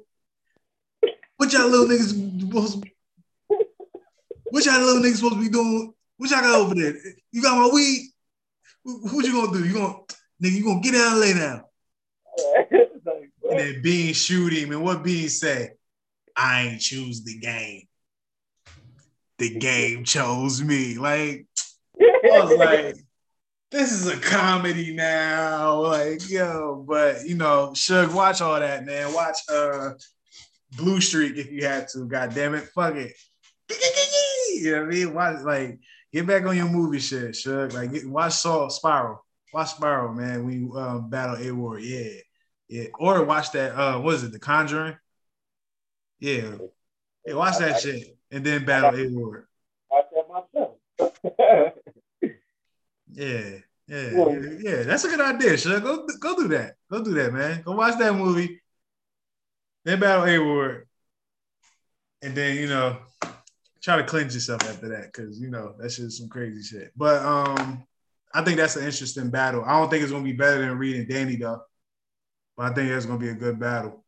What 1.38 1.54
y'all 1.54 1.68
little 1.68 1.86
niggas 1.86 2.42
supposed? 2.42 2.84
What 4.50 4.66
y'all 4.66 4.80
little 4.80 5.02
niggas 5.02 5.18
supposed 5.18 5.36
to 5.36 5.42
be 5.42 5.50
doing? 5.50 5.94
What 6.18 6.30
y'all 6.30 6.42
got 6.42 6.60
over 6.60 6.76
there? 6.76 6.96
You 7.32 7.42
got 7.42 7.58
my 7.58 7.74
weed? 7.74 8.10
What 8.84 9.26
you 9.26 9.34
gonna 9.34 9.58
do? 9.58 9.66
You 9.66 9.74
gonna 9.74 9.94
nigga? 10.44 10.52
You 10.52 10.64
gonna 10.64 10.82
get 10.82 10.96
out 10.96 11.12
and 11.14 11.22
lay 11.22 11.34
down? 11.34 11.64
and 13.50 13.60
then 13.60 13.82
Bean 13.82 14.14
shoot 14.14 14.54
him, 14.54 14.72
and 14.72 14.84
what 14.84 15.04
Bean 15.04 15.30
say? 15.30 15.72
I 16.36 16.64
ain't 16.64 16.82
choose 16.82 17.24
the 17.24 17.38
game 17.40 17.88
the 19.38 19.58
game 19.58 20.04
chose 20.04 20.62
me. 20.62 20.96
Like, 20.98 21.46
I 22.02 22.44
was 22.44 22.58
like, 22.58 22.96
this 23.72 23.92
is 23.92 24.08
a 24.08 24.18
comedy 24.18 24.96
now. 24.96 25.82
Like, 25.82 26.30
yo, 26.30 26.84
but 26.88 27.26
you 27.26 27.36
know, 27.36 27.72
Suge, 27.74 28.14
watch 28.14 28.42
all 28.42 28.60
that, 28.60 28.86
man. 28.86 29.14
Watch 29.14 29.38
uh 29.52 29.92
Blue 30.76 31.02
Streak 31.02 31.38
if 31.38 31.52
you 31.52 31.66
had 31.66 31.88
to. 31.90 32.06
God 32.06 32.34
damn 32.34 32.56
it. 32.56 32.66
Fuck 32.74 32.96
it. 32.96 33.14
You 34.54 34.72
know 34.72 34.80
what 34.80 34.88
I 34.88 34.90
mean? 34.90 35.14
Watch 35.14 35.42
like 35.44 35.80
get 36.18 36.28
back 36.28 36.46
on 36.46 36.58
your 36.58 36.70
movie 36.70 37.00
shit, 37.00 37.32
Suge. 37.32 37.74
Like 37.74 37.94
get, 37.94 38.10
watch 38.10 38.34
Saw 38.34 38.68
Spiral. 38.70 39.24
Watch 39.54 39.72
Spiral, 39.72 40.14
man. 40.14 40.46
We 40.46 40.70
um, 40.80 41.10
battle 41.10 41.38
A 41.38 41.52
War. 41.52 41.80
Yeah. 41.80 42.20
Yeah. 42.68 42.86
Or 43.00 43.24
watch 43.24 43.52
that 43.52 43.76
uh 43.76 44.00
what 44.00 44.16
is 44.16 44.24
it, 44.24 44.32
The 44.32 44.40
Conjuring? 44.40 44.98
Yeah. 46.20 46.56
Hey, 47.26 47.34
watch 47.34 47.58
that 47.60 47.80
shit 47.80 48.18
and 48.32 48.46
then 48.46 48.66
battle 48.66 49.00
A 49.00 49.08
Ward. 49.10 49.46
Watch 49.90 50.06
that 50.14 50.28
myself. 50.30 51.74
yeah. 53.12 53.50
Yeah, 53.90 54.38
yeah, 54.60 54.84
that's 54.84 55.06
a 55.06 55.08
good 55.08 55.22
idea. 55.22 55.58
Should 55.58 55.82
go 55.82 56.06
go 56.20 56.36
do 56.36 56.50
that? 56.50 56.76
Go 56.92 57.02
do 57.02 57.14
that, 57.14 57.32
man. 57.32 57.62
Go 57.62 57.72
watch 57.72 57.98
that 58.00 58.14
movie. 58.14 58.60
Then 59.86 60.02
battle 60.02 60.26
A 60.26 60.38
Ward, 60.40 60.90
and 62.22 62.36
then 62.36 62.58
you 62.58 62.68
know 62.68 62.98
try 63.82 63.98
to 63.98 64.04
cleanse 64.04 64.34
yourself 64.34 64.63
after 64.63 64.90
that 64.90 65.12
because 65.13 65.40
you 65.40 65.50
know 65.50 65.76
that's 65.80 65.98
just 65.98 66.18
some 66.18 66.30
crazy 66.30 66.62
shit. 66.63 66.92
But 66.96 67.24
um, 67.24 67.84
I 68.34 68.44
think 68.44 68.58
that's 68.58 68.76
an 68.76 68.86
interesting 68.86 69.30
battle. 69.30 69.63
I 69.66 69.80
don't 69.80 69.90
think 69.90 70.04
it's 70.04 70.12
gonna 70.12 70.24
be 70.24 70.34
better 70.34 70.60
than 70.60 70.78
Reed 70.78 70.96
and 70.98 71.08
Danny 71.08 71.36
though, 71.36 71.62
but 72.56 72.72
I 72.72 72.76
think 72.76 72.90
it's 72.90 73.06
gonna 73.06 73.20
be 73.20 73.30
a 73.30 73.36
good 73.36 73.60
battle. 73.60 74.04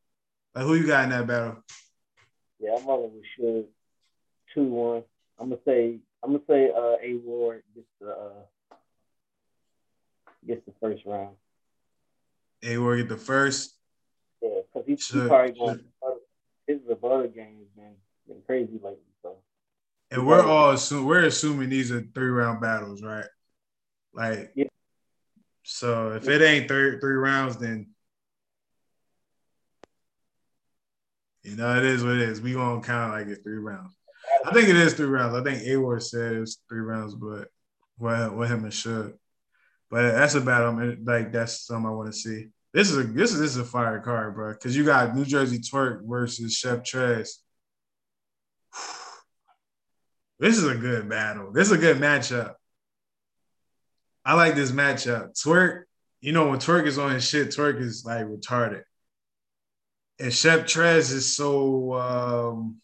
Like 0.56 0.66
who 0.66 0.76
you 0.76 0.88
got 0.88 1.06
in 1.06 1.10
that 1.12 1.28
battle? 1.28 1.64
Yeah, 2.60 2.76
I'm 2.78 2.86
rolling 2.86 3.12
with 3.14 3.24
Suge 3.40 3.66
two 4.54 4.64
one. 4.64 5.04
I'm 5.40 5.50
gonna 5.50 5.62
say 5.66 6.00
I'm 6.24 6.32
gonna 6.32 6.44
say 6.48 6.72
uh, 6.76 6.96
A 7.02 7.16
Ward 7.24 7.64
gets 7.74 7.88
the 8.02 8.10
uh, 8.10 8.76
gets 10.46 10.66
the 10.66 10.74
first 10.82 11.04
round. 11.06 11.36
A 12.64 12.78
Ward 12.78 13.00
get 13.00 13.10
the 13.10 13.18
first. 13.18 13.76
Yeah, 14.42 14.50
because 14.74 14.88
he's 14.88 15.04
sure, 15.04 15.28
probably 15.28 15.54
going. 15.54 15.80
Sure. 16.02 16.18
His 16.68 16.80
butter 17.02 17.28
game 17.28 17.58
has 17.60 17.68
been 17.76 17.96
been 18.28 18.42
crazy 18.46 18.74
lately. 18.74 18.98
And 20.12 20.26
we're 20.26 20.46
all 20.46 20.72
assume, 20.72 21.06
we're 21.06 21.26
assuming 21.26 21.70
these 21.70 21.92
are 21.92 22.02
three 22.02 22.30
round 22.30 22.62
battles, 22.62 23.04
right? 23.04 23.26
Like, 24.14 24.52
yeah. 24.56 24.66
so 25.64 26.14
if 26.14 26.28
it 26.28 26.42
ain't 26.42 26.68
three 26.68 27.00
three 27.00 27.14
rounds, 27.14 27.58
then 27.58 27.92
you 31.44 31.56
know 31.56 31.78
it 31.78 31.86
is 31.86 32.04
what 32.04 32.16
it 32.16 32.22
is. 32.22 32.42
We 32.42 32.54
gonna 32.54 32.82
count 32.82 33.14
like 33.14 33.28
it's 33.28 33.44
three 33.44 33.60
rounds. 33.60 33.96
I 34.46 34.52
think 34.52 34.68
it 34.68 34.76
is 34.76 34.94
three 34.94 35.06
rounds. 35.06 35.36
I 35.36 35.44
think 35.44 35.64
Awar 35.64 36.02
said 36.02 36.34
it 36.34 36.40
was 36.40 36.60
three 36.68 36.82
rounds, 36.82 37.14
but 37.14 37.50
what 37.98 38.36
what 38.36 38.50
him 38.50 38.64
and 38.64 38.74
Suge. 38.74 39.14
But 39.92 40.12
that's 40.12 40.36
a 40.36 40.42
battle. 40.42 40.96
Like 41.04 41.32
that's 41.32 41.66
something 41.66 41.86
I 41.86 41.92
want 41.92 42.12
to 42.12 42.18
see. 42.18 42.48
This 42.74 42.90
is 42.90 42.98
a 42.98 43.04
this 43.04 43.34
is, 43.34 43.40
this 43.40 43.52
is 43.52 43.58
a 43.58 43.66
fire 43.66 44.00
card, 44.00 44.36
bro. 44.36 44.54
Because 44.54 44.76
you 44.76 44.86
got 44.86 45.16
New 45.16 45.26
Jersey 45.26 45.60
Twork 45.60 46.08
versus 46.08 46.56
Chef 46.56 46.80
Trez. 46.80 47.30
This 50.40 50.58
is 50.58 50.66
a 50.66 50.76
good 50.76 51.10
battle. 51.10 51.52
This 51.52 51.68
is 51.68 51.74
a 51.74 51.78
good 51.78 51.98
matchup. 51.98 52.56
I 54.24 54.36
like 54.36 54.56
this 54.56 54.72
matchup. 54.72 55.34
Twork, 55.42 55.84
you 56.22 56.32
know, 56.32 56.50
when 56.50 56.60
Twork 56.60 56.86
is 56.86 56.98
on 56.98 57.12
his 57.12 57.28
shit, 57.28 57.50
Twork 57.50 57.80
is 57.82 58.06
like 58.06 58.26
retarded. 58.26 58.84
And 60.20 60.34
Chef 60.34 60.62
Trez 60.62 61.12
is 61.12 61.36
so 61.36 61.94
um, 61.94 62.78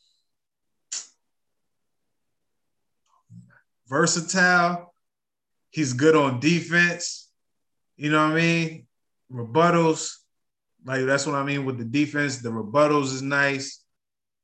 versatile. 3.87 4.93
He's 5.69 5.93
good 5.93 6.15
on 6.15 6.39
defense. 6.39 7.29
You 7.97 8.11
know 8.11 8.23
what 8.23 8.37
I 8.37 8.41
mean? 8.41 8.87
Rebuttals. 9.31 10.15
Like 10.85 11.05
that's 11.05 11.25
what 11.25 11.35
I 11.35 11.43
mean 11.43 11.65
with 11.65 11.77
the 11.77 11.85
defense. 11.85 12.37
The 12.37 12.49
rebuttals 12.49 13.13
is 13.13 13.21
nice. 13.21 13.83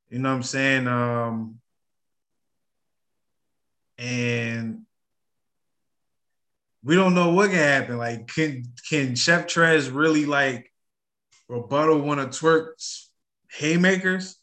You 0.10 0.19
know 0.19 0.30
what 0.30 0.36
I'm 0.36 0.43
saying? 0.43 0.88
Um, 0.88 1.61
and 4.01 4.81
we 6.83 6.95
don't 6.95 7.13
know 7.13 7.31
what 7.33 7.51
can 7.51 7.59
happen. 7.59 7.97
Like, 7.97 8.27
can 8.27 8.65
can 8.89 9.15
Chef 9.15 9.45
Trez 9.45 9.93
really 9.93 10.25
like 10.25 10.73
rebuttal 11.47 12.01
one 12.01 12.17
of 12.17 12.29
Twork's 12.29 13.11
haymakers? 13.51 14.37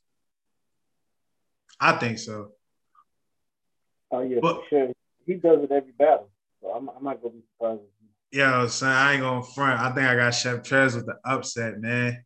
I 1.81 1.93
think 1.93 2.19
so. 2.19 2.53
Oh 4.13 4.21
yeah, 4.21 4.39
but, 4.41 4.63
sure. 4.71 4.93
he 5.27 5.35
does 5.35 5.63
it 5.65 5.73
every 5.73 5.93
battle, 5.93 6.31
so 6.63 6.69
I'm, 6.69 6.89
I'm 6.89 7.03
not 7.03 7.21
gonna 7.21 7.35
be 7.35 7.43
surprised. 7.53 7.83
Yo, 8.31 8.67
son, 8.69 8.91
I 8.91 9.15
ain't 9.15 9.23
gonna 9.23 9.43
front. 9.43 9.81
I 9.81 9.93
think 9.93 10.07
I 10.07 10.15
got 10.15 10.31
Chef 10.31 10.63
Trez 10.63 10.95
with 10.95 11.07
the 11.07 11.17
upset, 11.25 11.81
man. 11.81 12.25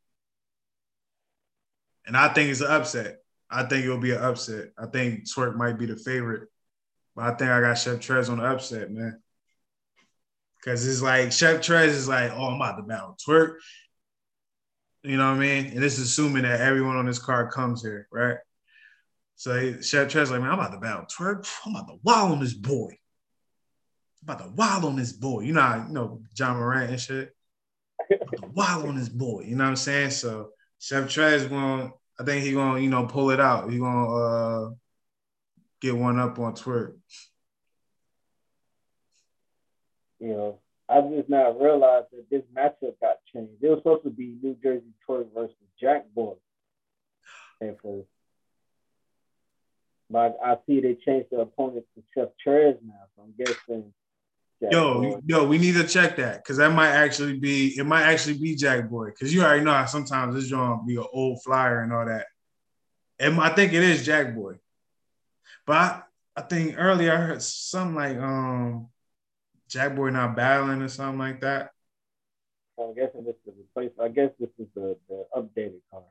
And 2.06 2.16
I 2.16 2.28
think 2.28 2.50
it's 2.50 2.60
an 2.60 2.70
upset. 2.70 3.20
I 3.50 3.62
think 3.64 3.84
it'll 3.84 3.98
be 3.98 4.10
an 4.10 4.22
upset. 4.22 4.72
I 4.76 4.86
think 4.86 5.24
Twork 5.30 5.56
might 5.56 5.78
be 5.78 5.86
the 5.86 5.96
favorite, 5.96 6.48
but 7.14 7.24
I 7.24 7.34
think 7.34 7.50
I 7.50 7.60
got 7.60 7.78
Chef 7.78 7.98
Trez 7.98 8.30
on 8.30 8.38
the 8.38 8.44
upset, 8.44 8.90
man. 8.90 9.20
Cause 10.64 10.86
it's 10.86 11.02
like 11.02 11.32
Chef 11.32 11.60
Trez 11.60 11.88
is 11.88 12.08
like, 12.08 12.30
oh, 12.32 12.46
I'm 12.46 12.54
about 12.54 12.76
to 12.76 12.84
battle 12.84 13.16
Twork. 13.26 13.58
You 15.02 15.16
know 15.16 15.30
what 15.30 15.38
I 15.38 15.40
mean? 15.40 15.66
And 15.66 15.82
this 15.82 15.98
is 15.98 16.10
assuming 16.10 16.44
that 16.44 16.60
everyone 16.60 16.96
on 16.96 17.06
this 17.06 17.18
card 17.18 17.50
comes 17.50 17.82
here, 17.82 18.06
right? 18.12 18.36
So 19.34 19.58
he, 19.58 19.82
Chef 19.82 20.06
Trez 20.06 20.30
like, 20.30 20.40
man, 20.40 20.50
I'm 20.50 20.58
about 20.60 20.72
to 20.72 20.78
battle 20.78 21.06
Twork. 21.06 21.44
I'm 21.66 21.74
about 21.74 21.88
to 21.88 21.98
wild 22.04 22.32
on 22.32 22.40
this 22.40 22.54
boy. 22.54 22.90
I'm 24.22 24.34
about 24.34 24.44
to 24.44 24.52
wild 24.52 24.84
on 24.84 24.94
this 24.94 25.12
boy. 25.12 25.40
You 25.40 25.54
know, 25.54 25.60
how, 25.60 25.84
you 25.84 25.92
know, 25.92 26.22
Ja 26.38 26.54
Morant 26.54 26.90
and 26.90 27.00
shit. 27.00 27.34
wild 28.54 28.86
on 28.86 28.94
this 28.94 29.08
boy. 29.08 29.42
You 29.42 29.56
know 29.56 29.64
what 29.64 29.70
I'm 29.70 29.76
saying? 29.76 30.10
So 30.10 30.50
Chef 30.78 31.08
Trez 31.08 31.48
going, 31.48 31.92
I 32.20 32.24
think 32.24 32.44
he 32.44 32.52
gonna, 32.52 32.78
you 32.78 32.88
know, 32.88 33.06
pull 33.06 33.30
it 33.30 33.40
out. 33.40 33.68
He 33.68 33.78
gonna 33.78 34.14
uh 34.14 34.70
get 35.82 35.96
one 35.96 36.18
up 36.18 36.38
on 36.38 36.54
Twork. 36.54 36.94
You 40.20 40.28
know, 40.28 40.58
I 40.88 41.00
just 41.00 41.28
now 41.28 41.50
realized 41.50 42.06
that 42.12 42.30
this 42.30 42.42
matchup 42.56 42.94
got 43.00 43.16
changed. 43.34 43.62
It 43.62 43.68
was 43.68 43.80
supposed 43.80 44.04
to 44.04 44.10
be 44.10 44.36
New 44.40 44.56
Jersey 44.62 44.94
Twork 45.06 45.34
versus 45.34 45.56
Jack 45.80 46.06
Boy. 46.14 46.34
And 47.60 47.76
for 47.82 48.04
but 50.08 50.36
I 50.44 50.56
see 50.66 50.80
they 50.80 50.94
changed 50.94 51.28
the 51.32 51.40
opponent 51.40 51.86
to 51.94 52.02
Chef 52.14 52.28
Trez 52.46 52.76
now. 52.84 52.92
So 53.16 53.22
I'm 53.22 53.32
guessing 53.38 53.92
Jack 54.60 54.72
yo, 54.72 55.00
Boy. 55.00 55.20
yo, 55.26 55.46
we 55.46 55.58
need 55.58 55.74
to 55.74 55.84
check 55.84 56.16
that 56.16 56.36
because 56.36 56.58
that 56.58 56.72
might 56.72 56.90
actually 56.90 57.38
be 57.38 57.68
it 57.78 57.86
might 57.86 58.02
actually 58.02 58.38
be 58.38 58.54
Jack 58.54 58.88
Boy 58.90 59.06
because 59.06 59.34
you 59.34 59.42
already 59.42 59.64
know 59.64 59.72
how 59.72 59.86
sometimes 59.86 60.34
this 60.34 60.48
joint 60.48 60.86
be 60.86 60.96
an 60.96 61.06
old 61.12 61.42
flyer 61.42 61.80
and 61.80 61.92
all 61.92 62.04
that. 62.04 62.26
And 63.18 63.40
I 63.40 63.54
think 63.54 63.72
it 63.72 63.82
is 63.82 64.04
Jack 64.04 64.34
Boy, 64.34 64.56
but 65.66 65.76
I, 65.76 66.02
I 66.36 66.42
think 66.42 66.74
earlier 66.78 67.12
I 67.12 67.16
heard 67.16 67.42
something 67.42 67.94
like 67.94 68.16
um 68.18 68.88
Jack 69.68 69.94
Boy 69.96 70.10
not 70.10 70.36
battling 70.36 70.82
or 70.82 70.88
something 70.88 71.18
like 71.18 71.40
that. 71.40 71.70
I 72.78 72.92
guess 72.94 73.10
this 73.14 73.36
is 73.46 73.54
the 73.58 73.64
place. 73.74 73.90
I 74.00 74.08
guess 74.08 74.30
this 74.38 74.50
is 74.58 74.66
the, 74.74 74.96
the 75.08 75.24
updated 75.36 75.80
card. 75.90 76.04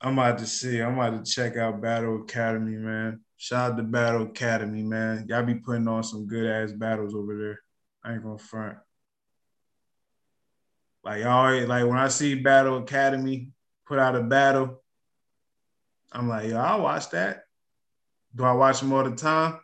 I'm 0.00 0.18
about 0.18 0.38
to 0.38 0.46
see. 0.46 0.80
I'm 0.80 0.98
about 0.98 1.24
to 1.24 1.30
check 1.30 1.56
out 1.56 1.80
Battle 1.80 2.22
Academy, 2.22 2.76
man. 2.76 3.20
Shout 3.36 3.72
out 3.72 3.76
to 3.76 3.82
Battle 3.82 4.22
Academy, 4.22 4.82
man. 4.82 5.26
Y'all 5.28 5.44
be 5.44 5.56
putting 5.56 5.88
on 5.88 6.02
some 6.04 6.26
good 6.26 6.46
ass 6.46 6.72
battles 6.72 7.14
over 7.14 7.36
there. 7.36 7.60
I 8.04 8.14
ain't 8.14 8.22
gonna 8.22 8.38
front. 8.38 8.78
Like 11.04 11.22
y'all, 11.22 11.66
like 11.66 11.86
when 11.86 11.98
I 11.98 12.08
see 12.08 12.34
Battle 12.34 12.78
Academy 12.78 13.52
put 13.86 13.98
out 13.98 14.16
a 14.16 14.22
battle, 14.22 14.82
I'm 16.12 16.28
like, 16.28 16.48
yo, 16.50 16.58
I'll 16.58 16.82
watch 16.82 17.10
that. 17.10 17.44
Do 18.34 18.44
I 18.44 18.52
watch 18.52 18.80
them 18.80 18.92
all 18.92 19.04
the 19.04 19.16
time? 19.16 19.58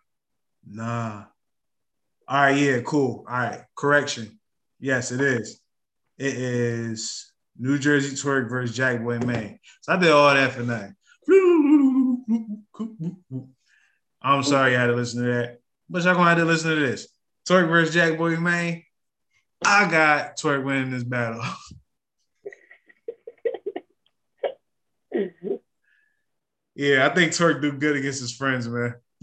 Nah. 0.66 1.24
All 2.26 2.42
right, 2.42 2.56
yeah, 2.56 2.80
cool. 2.80 3.24
All 3.28 3.36
right, 3.36 3.60
correction. 3.76 4.38
Yes, 4.80 5.12
it 5.12 5.20
is. 5.20 5.60
It 6.18 6.34
is 6.34 7.32
New 7.58 7.78
Jersey 7.78 8.16
Twork 8.16 8.48
versus 8.48 8.76
Jack 8.76 9.02
Boy 9.02 9.18
Maine. 9.18 9.58
So 9.82 9.92
I 9.92 9.98
did 9.98 10.10
all 10.10 10.32
that 10.32 10.52
for 10.52 10.62
nothing. 10.62 10.96
I'm 14.22 14.42
sorry 14.42 14.76
I 14.76 14.80
had 14.80 14.86
to 14.86 14.94
listen 14.94 15.22
to 15.22 15.32
that. 15.32 15.58
But 15.88 16.02
y'all 16.04 16.14
gonna 16.14 16.30
have 16.30 16.38
to 16.38 16.44
listen 16.44 16.70
to 16.70 16.76
this. 16.76 17.08
Twork 17.46 17.68
versus 17.68 17.94
Jack 17.94 18.16
Boy 18.16 18.36
Maine. 18.36 18.84
I 19.64 19.90
got 19.90 20.36
Twork 20.38 20.64
winning 20.64 20.90
this 20.90 21.04
battle. 21.04 21.42
yeah, 26.74 27.06
I 27.06 27.14
think 27.14 27.32
Twork 27.32 27.60
do 27.60 27.72
good 27.72 27.96
against 27.96 28.20
his 28.20 28.34
friends, 28.34 28.68
man. 28.68 28.94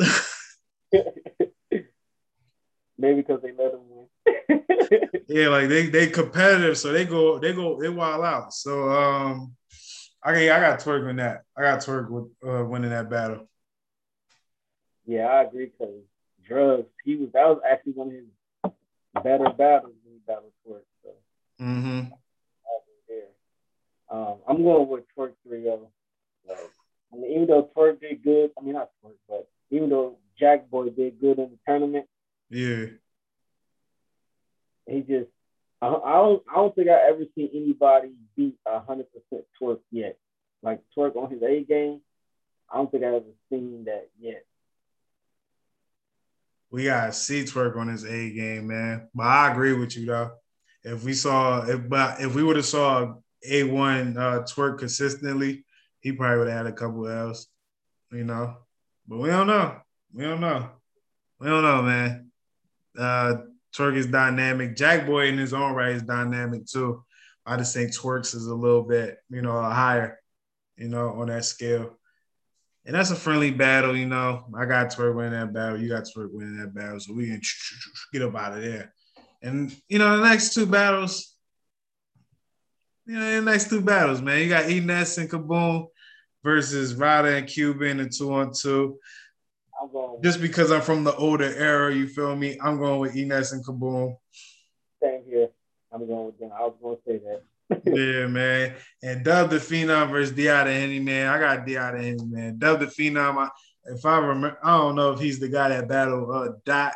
Maybe 2.98 3.22
because 3.22 3.42
they 3.42 3.52
let 3.52 3.74
him 3.74 3.82
win. 3.90 4.08
yeah, 5.28 5.48
like 5.48 5.70
they 5.70 5.88
they 5.88 6.08
competitive, 6.08 6.78
so 6.78 6.92
they 6.92 7.06
go 7.06 7.40
they 7.40 7.54
go 7.54 7.82
they 7.82 7.90
wild 7.90 8.24
out. 8.24 8.54
So 8.54 8.90
um, 8.90 9.56
I 10.24 10.52
I 10.52 10.60
got 10.60 10.80
Twork 10.80 11.10
in 11.10 11.16
that. 11.18 11.42
I 11.58 11.62
got 11.62 11.80
Twork 11.80 12.10
with 12.10 12.26
uh, 12.48 12.64
winning 12.66 12.92
that 12.92 13.10
battle. 13.10 13.50
Yeah, 15.06 15.28
I 15.28 15.44
agree 15.44 15.72
because 15.78 15.94
drugs. 16.46 16.88
He 17.04 17.16
was 17.16 17.30
that 17.34 17.48
was 17.48 17.60
actually 17.70 17.94
one 17.94 18.08
of 18.08 18.14
his 18.14 18.26
better 19.24 19.50
battles 19.58 19.96
when 20.04 20.14
he 20.14 20.20
battled 20.28 20.52
Twork. 20.66 20.86
So. 21.04 21.10
Mm-hmm. 21.62 22.14
Um, 24.12 24.40
I'm 24.46 24.62
going 24.62 24.90
with 24.90 25.06
Twork 25.16 25.36
3-0. 25.48 25.88
Like, 26.48 26.58
Even 27.14 27.48
though 27.48 27.70
Twork 27.76 28.00
did 28.00 28.24
good, 28.24 28.52
I 28.58 28.64
mean 28.64 28.74
not 28.74 28.90
Twork, 29.04 29.16
but 29.28 29.48
even 29.70 29.90
though 29.90 30.18
Jack 30.40 30.70
Boy 30.70 30.90
did 30.90 31.20
good 31.20 31.40
in 31.40 31.52
the 31.52 31.58
tournament, 31.68 32.06
yeah. 32.50 32.86
He 34.88 35.02
just 35.02 35.30
I, 35.82 35.88
I 35.88 36.14
don't 36.14 36.44
I 36.50 36.56
don't 36.56 36.76
think 36.76 36.90
I 36.90 37.10
ever 37.10 37.24
seen 37.36 37.50
anybody 37.54 38.12
beat 38.36 38.58
hundred 38.66 39.08
percent 39.12 39.46
Twork 39.60 39.80
yet. 39.92 40.18
Like 40.62 40.82
Twork 40.96 41.16
on 41.16 41.32
his 41.32 41.42
A 41.42 41.64
game. 41.64 42.02
I 42.72 42.78
don't 42.78 42.92
think 42.92 43.04
I 43.04 43.08
ever 43.08 43.26
seen 43.50 43.86
that 43.86 44.10
yet. 44.20 44.46
We 46.70 46.86
gotta 46.86 47.12
see 47.12 47.44
Twork 47.44 47.76
on 47.76 47.90
his 47.90 48.06
A 48.06 48.30
game, 48.32 48.68
man. 48.68 49.10
But 49.14 49.24
I 49.24 49.52
agree 49.52 49.74
with 49.74 49.98
you 49.98 50.06
though. 50.06 50.32
If 50.84 51.04
we 51.04 51.14
saw 51.14 51.66
if 51.66 51.88
but 51.90 52.22
if 52.22 52.34
we 52.34 52.44
would 52.44 52.56
have 52.56 52.66
saw 52.66 53.16
A 53.48 53.64
one 53.64 54.18
uh, 54.18 54.44
Twork 54.44 54.80
consistently, 54.80 55.66
he 56.02 56.12
probably 56.12 56.40
would 56.40 56.48
have 56.48 56.66
had 56.66 56.74
a 56.74 56.76
couple 56.76 57.08
else, 57.08 57.48
you 58.12 58.24
know. 58.24 58.58
But 59.08 59.20
we 59.20 59.30
don't 59.30 59.48
know. 59.48 59.78
We 60.14 60.24
don't 60.24 60.42
know. 60.42 60.70
We 61.40 61.48
don't 61.48 61.64
know, 61.64 61.82
man. 61.82 62.32
Uh, 62.98 63.36
Twork 63.76 63.96
is 63.96 64.08
dynamic. 64.08 64.76
Jack 64.76 65.06
Boy 65.06 65.28
in 65.28 65.38
his 65.38 65.54
own 65.54 65.74
right 65.74 65.96
is 65.96 66.04
dynamic 66.04 66.66
too. 66.66 67.04
I 67.46 67.58
just 67.58 67.74
think 67.74 67.96
Tworks 67.96 68.36
is 68.36 68.48
a 68.48 68.56
little 68.56 68.84
bit, 68.84 69.18
you 69.30 69.42
know, 69.42 69.62
higher, 69.62 70.20
you 70.78 70.90
know, 70.90 71.10
on 71.10 71.28
that 71.28 71.46
scale. 71.46 71.98
And 72.86 72.96
that's 72.96 73.12
a 73.12 73.16
friendly 73.16 73.52
battle, 73.52 73.96
you 73.96 74.08
know. 74.08 74.46
I 74.58 74.66
got 74.66 74.92
Twork 74.92 75.16
winning 75.16 75.40
that 75.40 75.54
battle. 75.54 75.80
You 75.80 75.90
got 75.90 76.04
Twork 76.04 76.30
winning 76.32 76.58
that 76.58 76.74
battle. 76.74 77.00
So 77.00 77.14
we 77.14 77.28
can 77.28 77.42
get 78.12 78.24
up 78.24 78.36
out 78.36 78.54
of 78.54 78.62
there. 78.62 78.94
And, 79.42 79.76
you 79.88 80.00
know, 80.00 80.18
the 80.18 80.28
next 80.28 80.54
two 80.54 80.66
battles, 80.66 81.31
you 83.06 83.18
know, 83.18 83.26
in 83.26 83.46
the 83.46 83.52
next 83.52 83.70
two 83.70 83.82
battles, 83.82 84.22
man. 84.22 84.42
You 84.42 84.50
got 84.50 84.66
Enes 84.66 85.18
and 85.18 85.30
Kaboom 85.30 85.88
versus 86.44 86.96
Rada 86.96 87.36
and 87.36 87.48
Cuban 87.48 88.00
and 88.00 88.12
two 88.12 88.34
on 88.34 88.52
two. 88.54 88.98
I'm 89.82 89.92
going 89.92 90.22
just 90.22 90.42
because 90.42 90.72
I'm 90.72 90.82
from 90.82 91.04
the 91.04 91.16
older 91.16 91.56
era, 91.56 91.94
you 91.94 92.08
feel 92.08 92.36
me? 92.36 92.58
I'm 92.62 92.78
going 92.78 93.00
with 93.00 93.16
Enes 93.16 93.54
and 93.54 93.66
Kaboom. 93.66 94.16
Same 95.02 95.24
here. 95.28 95.50
I'm 95.92 96.08
going 96.08 96.28
with 96.28 96.40
them. 96.40 96.52
I 96.56 96.62
was 96.62 96.76
going 96.82 96.98
to 96.98 97.02
say 97.06 97.22
that. 97.26 97.42
yeah, 97.86 98.28
man. 98.28 98.76
And 99.02 99.24
Dub 99.24 99.50
the 99.50 99.58
Phenom 99.58 100.12
versus 100.12 100.36
Deotta 100.36 100.72
Henny, 100.72 101.00
man. 101.00 101.28
I 101.28 101.40
got 101.40 101.66
Deotta 101.66 102.02
Henny, 102.02 102.26
man. 102.26 102.58
Dub 102.60 102.80
the 102.80 102.86
Phenom. 102.86 103.38
I, 103.38 103.50
if 103.86 104.06
I 104.06 104.18
remember, 104.20 104.58
I 104.64 104.78
don't 104.78 104.96
know 104.96 105.12
if 105.12 105.20
he's 105.20 105.40
the 105.40 105.50
guy 105.50 105.70
that 105.70 105.88
battled 105.88 106.30
uh, 106.30 106.52
Dot. 106.66 106.94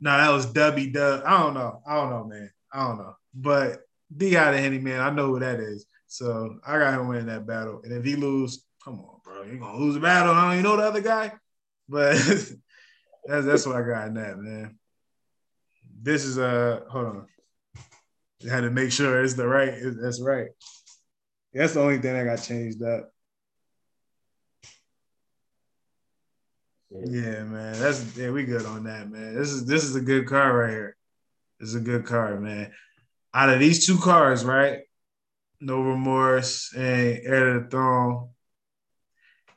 No, 0.00 0.16
that 0.16 0.30
was 0.30 0.46
Dubby 0.46 0.92
Dub. 0.92 1.22
I 1.24 1.42
don't 1.42 1.54
know. 1.54 1.80
I 1.86 1.94
don't 1.94 2.10
know, 2.10 2.24
man. 2.24 2.50
I 2.72 2.88
don't 2.88 2.98
know. 2.98 3.16
But 3.34 3.80
Deotta 4.14 4.58
Henny, 4.58 4.78
man, 4.78 5.00
I 5.00 5.10
know 5.10 5.26
who 5.28 5.40
that 5.40 5.60
is. 5.60 5.86
So 6.06 6.58
I 6.66 6.78
got 6.78 6.94
him 6.94 7.08
winning 7.08 7.26
that 7.26 7.46
battle. 7.46 7.80
And 7.82 7.92
if 7.92 8.04
he 8.04 8.16
lose, 8.16 8.64
come 8.84 9.00
on, 9.00 9.20
bro. 9.24 9.42
You're 9.42 9.58
gonna 9.58 9.78
lose 9.78 9.94
the 9.94 10.00
battle. 10.00 10.32
I 10.32 10.44
don't 10.44 10.52
even 10.52 10.64
know 10.64 10.76
the 10.76 10.84
other 10.84 11.00
guy. 11.00 11.32
But 11.88 12.14
that's 13.26 13.46
that's 13.46 13.66
what 13.66 13.76
I 13.76 13.82
got 13.82 14.08
in 14.08 14.14
that, 14.14 14.38
man. 14.38 14.78
This 16.02 16.24
is 16.24 16.38
a 16.38 16.84
uh, 16.86 16.90
hold 16.90 17.06
on. 17.06 17.26
I 18.46 18.52
had 18.52 18.60
to 18.62 18.70
make 18.70 18.92
sure 18.92 19.22
it's 19.22 19.34
the 19.34 19.46
right. 19.46 19.74
That's 20.00 20.20
right. 20.20 20.48
That's 21.52 21.74
the 21.74 21.80
only 21.80 21.98
thing 21.98 22.12
that 22.12 22.24
got 22.24 22.44
changed 22.44 22.82
up. 22.82 23.10
Yeah, 26.90 27.44
man. 27.44 27.78
That's 27.78 28.16
yeah, 28.16 28.30
we 28.30 28.44
good 28.44 28.66
on 28.66 28.84
that, 28.84 29.10
man. 29.10 29.34
This 29.34 29.50
is 29.50 29.66
this 29.66 29.84
is 29.84 29.96
a 29.96 30.00
good 30.00 30.26
car 30.26 30.56
right 30.56 30.70
here. 30.70 30.96
This 31.58 31.70
is 31.70 31.74
a 31.76 31.80
good 31.80 32.04
car, 32.04 32.38
man. 32.38 32.72
Out 33.36 33.50
of 33.50 33.60
these 33.60 33.86
two 33.86 33.98
cars, 33.98 34.44
right? 34.44 34.80
No 35.60 35.82
remorse 35.82 36.72
and 36.74 37.20
heir 37.22 37.54
to 37.54 37.60
the 37.60 37.70
throne 37.70 38.30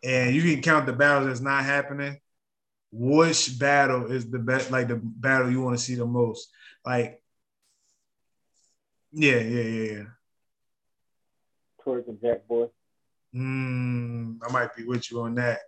and 0.04 0.36
you 0.36 0.42
can 0.42 0.62
count 0.62 0.86
the 0.86 0.94
battles 0.94 1.28
that's 1.28 1.42
not 1.42 1.64
happening. 1.64 2.20
Which 2.92 3.60
battle 3.60 4.12
is 4.12 4.30
the 4.30 4.40
best, 4.40 4.72
like 4.72 4.88
the 4.88 5.00
battle 5.02 5.52
you 5.52 5.62
want 5.62 5.78
to 5.78 5.84
see 5.84 5.96
the 5.96 6.06
most? 6.06 6.50
Like, 6.86 7.22
yeah, 9.12 9.40
yeah, 9.40 9.62
yeah, 9.62 9.92
yeah. 9.92 10.04
Twork 11.84 12.08
and 12.08 12.20
Jack 12.22 12.48
Boy. 12.48 12.68
Mm, 13.36 14.38
I 14.48 14.52
might 14.52 14.76
be 14.76 14.86
with 14.86 15.12
you 15.12 15.22
on 15.22 15.36
that. 15.36 15.60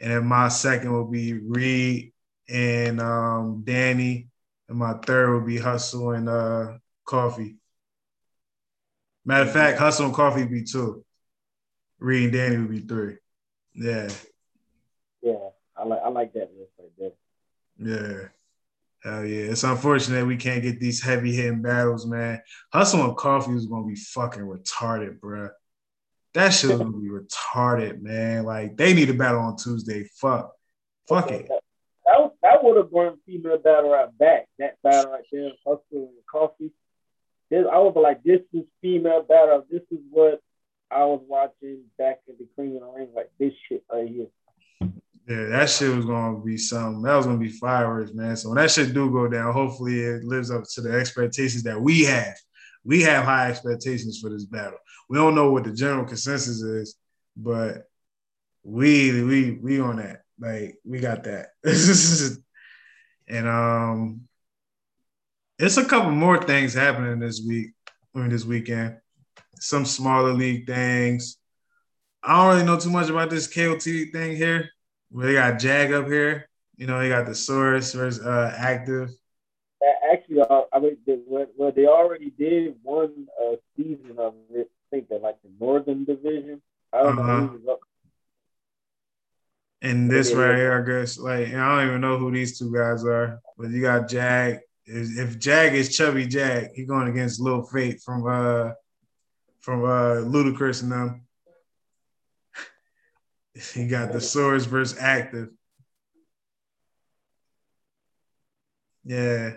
And 0.00 0.12
then 0.12 0.26
my 0.26 0.48
second 0.48 0.92
will 0.92 1.06
be 1.06 1.34
Reed 1.34 2.12
and 2.48 3.00
um, 3.00 3.62
Danny, 3.64 4.28
and 4.68 4.78
my 4.78 4.94
third 4.94 5.34
would 5.34 5.46
be 5.46 5.58
Hustle 5.58 6.12
and 6.12 6.28
uh, 6.28 6.72
Coffee. 7.10 7.56
Matter 9.24 9.48
of 9.48 9.52
fact, 9.52 9.78
Hustle 9.80 10.06
and 10.06 10.14
Coffee 10.14 10.42
would 10.42 10.52
be 10.52 10.62
two. 10.62 11.04
Reed 11.98 12.24
and 12.24 12.32
Danny 12.32 12.56
would 12.56 12.70
be 12.70 12.78
three. 12.78 13.16
Yeah. 13.74 14.08
Yeah, 15.20 15.48
I 15.76 15.84
like 15.84 16.00
I 16.04 16.08
like 16.08 16.32
that 16.34 16.50
list 16.56 16.72
right 16.78 16.92
there. 16.96 17.12
Yeah. 17.78 18.28
Hell 19.02 19.24
yeah. 19.24 19.50
It's 19.50 19.64
unfortunate 19.64 20.24
we 20.24 20.36
can't 20.36 20.62
get 20.62 20.78
these 20.78 21.02
heavy 21.02 21.34
hitting 21.34 21.62
battles, 21.62 22.06
man. 22.06 22.42
Hustle 22.72 23.04
and 23.04 23.16
Coffee 23.16 23.54
is 23.54 23.66
gonna 23.66 23.86
be 23.86 23.96
fucking 23.96 24.42
retarded, 24.42 25.18
bro. 25.20 25.50
That 26.34 26.50
shit 26.50 26.70
is 26.70 26.78
gonna 26.78 26.92
be 26.92 27.08
retarded, 27.08 28.02
man. 28.02 28.44
Like 28.44 28.76
they 28.76 28.94
need 28.94 29.10
a 29.10 29.14
battle 29.14 29.40
on 29.40 29.56
Tuesday. 29.56 30.04
Fuck. 30.04 30.52
Fuck 31.08 31.32
it. 31.32 31.48
That, 32.06 32.32
that 32.42 32.62
would 32.62 32.76
have 32.76 32.90
brought 32.90 33.18
female 33.26 33.58
battle 33.58 33.90
right 33.90 34.16
back. 34.16 34.46
That 34.60 34.76
battle 34.82 35.10
right 35.10 35.24
there, 35.32 35.50
Hustle 35.66 35.82
and 35.92 36.08
Coffee. 36.30 36.70
This, 37.50 37.66
I 37.70 37.78
was 37.78 37.94
like, 37.96 38.22
this 38.22 38.40
is 38.52 38.64
female 38.80 39.22
battle. 39.22 39.64
This 39.70 39.82
is 39.90 39.98
what 40.10 40.40
I 40.90 41.04
was 41.04 41.22
watching 41.26 41.82
back 41.98 42.20
in 42.28 42.36
the 42.38 42.46
Queen 42.54 42.76
of 42.76 42.82
the 42.82 42.88
Ring. 42.88 43.08
Like 43.14 43.30
this 43.38 43.52
shit 43.68 43.84
right 43.92 44.08
here. 44.08 44.26
Yeah, 45.28 45.46
that 45.48 45.70
shit 45.70 45.94
was 45.94 46.06
gonna 46.06 46.40
be 46.40 46.56
something. 46.56 47.02
That 47.02 47.16
was 47.16 47.26
gonna 47.26 47.38
be 47.38 47.50
fireworks, 47.50 48.12
man. 48.12 48.36
So 48.36 48.48
when 48.48 48.56
that 48.58 48.70
shit 48.70 48.94
do 48.94 49.10
go 49.10 49.28
down, 49.28 49.52
hopefully 49.52 50.00
it 50.00 50.24
lives 50.24 50.50
up 50.50 50.64
to 50.74 50.80
the 50.80 50.92
expectations 50.92 51.62
that 51.64 51.80
we 51.80 52.04
have. 52.04 52.36
We 52.84 53.02
have 53.02 53.24
high 53.24 53.50
expectations 53.50 54.18
for 54.20 54.30
this 54.30 54.44
battle. 54.44 54.78
We 55.08 55.18
don't 55.18 55.34
know 55.34 55.50
what 55.50 55.64
the 55.64 55.72
general 55.72 56.06
consensus 56.06 56.62
is, 56.62 56.96
but 57.36 57.84
we 58.62 59.22
we 59.22 59.50
we 59.52 59.80
on 59.80 59.96
that. 59.96 60.22
Like 60.38 60.76
we 60.84 61.00
got 61.00 61.24
that. 61.24 61.48
and 63.28 63.46
um 63.46 64.22
it's 65.60 65.76
a 65.76 65.84
couple 65.84 66.10
more 66.10 66.42
things 66.42 66.72
happening 66.72 67.18
this 67.18 67.42
week, 67.46 67.72
I 68.14 68.20
mean 68.20 68.30
this 68.30 68.44
weekend. 68.44 68.96
Some 69.56 69.84
smaller 69.84 70.32
league 70.32 70.66
things. 70.66 71.36
I 72.22 72.36
don't 72.36 72.54
really 72.54 72.66
know 72.66 72.78
too 72.78 72.90
much 72.90 73.10
about 73.10 73.30
this 73.30 73.46
KOT 73.46 73.82
thing 73.82 74.36
here. 74.36 74.70
We 75.10 75.34
got 75.34 75.58
Jag 75.58 75.92
up 75.92 76.06
here. 76.06 76.48
You 76.76 76.86
know, 76.86 76.98
they 76.98 77.10
got 77.10 77.26
the 77.26 77.34
Source 77.34 77.92
versus 77.92 78.24
uh, 78.24 78.54
Active. 78.56 79.10
Actually, 80.10 80.40
uh, 80.40 80.62
I 80.72 80.78
mean, 80.80 80.96
they, 81.06 81.18
well, 81.26 81.72
they 81.74 81.86
already 81.86 82.30
did 82.30 82.74
one 82.82 83.26
uh, 83.40 83.56
season 83.76 84.16
of 84.18 84.34
it. 84.50 84.70
I 84.70 84.96
think 84.96 85.08
that 85.08 85.22
like 85.22 85.36
the 85.42 85.50
Northern 85.60 86.04
Division. 86.04 86.62
I 86.92 87.02
don't 87.02 87.18
uh-huh. 87.18 87.56
know. 87.64 87.78
And 89.82 90.10
this 90.10 90.32
right 90.32 90.56
here, 90.56 90.82
I 90.82 90.86
guess, 90.86 91.18
like 91.18 91.48
I 91.48 91.76
don't 91.76 91.88
even 91.88 92.00
know 92.00 92.18
who 92.18 92.30
these 92.30 92.58
two 92.58 92.72
guys 92.72 93.04
are, 93.04 93.40
but 93.56 93.70
you 93.70 93.82
got 93.82 94.08
Jag. 94.08 94.60
If 94.92 95.38
Jag 95.38 95.74
is 95.74 95.96
Chubby 95.96 96.26
Jag, 96.26 96.70
he 96.74 96.84
going 96.84 97.08
against 97.08 97.40
Lil 97.40 97.62
Fate 97.62 98.00
from 98.00 98.26
uh 98.26 98.72
from 99.60 99.84
uh 99.84 100.22
Ludacris 100.26 100.82
and 100.82 100.92
them. 100.92 101.26
He 103.74 103.86
got 103.86 104.12
the 104.12 104.20
swords 104.20 104.64
versus 104.64 104.98
Active. 104.98 105.48
Yeah. 109.04 109.52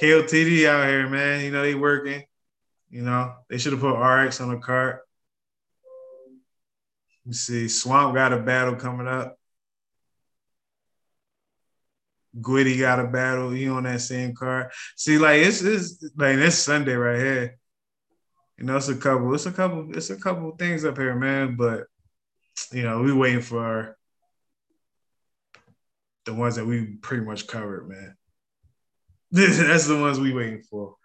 KOTD 0.00 0.66
out 0.66 0.88
here, 0.88 1.08
man. 1.08 1.44
You 1.44 1.50
know, 1.50 1.62
they 1.62 1.74
working. 1.74 2.22
You 2.90 3.02
know, 3.02 3.34
they 3.48 3.58
should 3.58 3.72
have 3.72 3.80
put 3.80 3.98
RX 3.98 4.40
on 4.40 4.50
the 4.50 4.58
cart. 4.58 5.00
Let 7.24 7.30
me 7.30 7.32
see. 7.32 7.68
Swamp 7.68 8.14
got 8.14 8.32
a 8.32 8.38
battle 8.38 8.76
coming 8.76 9.08
up. 9.08 9.35
Gwitty 12.40 12.78
got 12.78 13.00
a 13.00 13.06
battle. 13.06 13.50
He 13.50 13.68
on 13.68 13.84
that 13.84 14.00
same 14.00 14.34
card. 14.34 14.70
See, 14.96 15.18
like 15.18 15.40
it's 15.40 15.62
it's 15.62 16.02
like 16.16 16.36
this 16.36 16.58
Sunday 16.58 16.94
right 16.94 17.18
here. 17.18 17.58
You 18.58 18.64
know, 18.64 18.76
it's 18.76 18.88
a 18.88 18.96
couple, 18.96 19.34
it's 19.34 19.46
a 19.46 19.52
couple, 19.52 19.96
it's 19.96 20.10
a 20.10 20.16
couple 20.16 20.50
things 20.56 20.84
up 20.84 20.96
here, 20.96 21.14
man. 21.14 21.56
But 21.56 21.84
you 22.72 22.82
know, 22.82 23.02
we 23.02 23.12
waiting 23.12 23.42
for 23.42 23.96
the 26.24 26.34
ones 26.34 26.56
that 26.56 26.66
we 26.66 26.96
pretty 26.96 27.24
much 27.24 27.46
covered, 27.46 27.88
man. 27.88 28.16
That's 29.30 29.86
the 29.86 29.98
ones 29.98 30.18
we 30.18 30.32
waiting 30.32 30.62
for. 30.62 30.96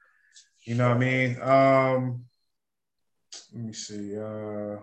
You 0.63 0.75
know 0.75 0.89
what 0.89 0.97
I 0.97 0.99
mean? 0.99 1.41
Um, 1.41 2.25
let 3.53 3.63
me 3.63 3.73
see. 3.73 4.17
Uh, 4.17 4.77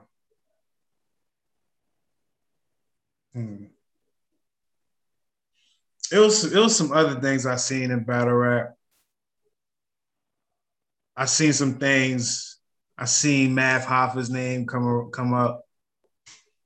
hmm. 3.33 3.65
It 6.11 6.19
was 6.19 6.45
it 6.53 6.59
was 6.59 6.77
some 6.77 6.93
other 6.93 7.21
things 7.21 7.47
I 7.47 7.57
seen 7.57 7.91
in 7.91 8.05
battle 8.05 8.35
rap. 8.35 8.75
I 11.17 11.27
seen 11.27 11.53
some 11.53 11.75
things. 11.75 12.59
I 12.97 13.05
seen 13.05 13.55
Math 13.55 13.85
Hoffa's 13.85 14.31
name 14.31 14.67
come 14.67 15.11
come 15.13 15.35
up. 15.35 15.65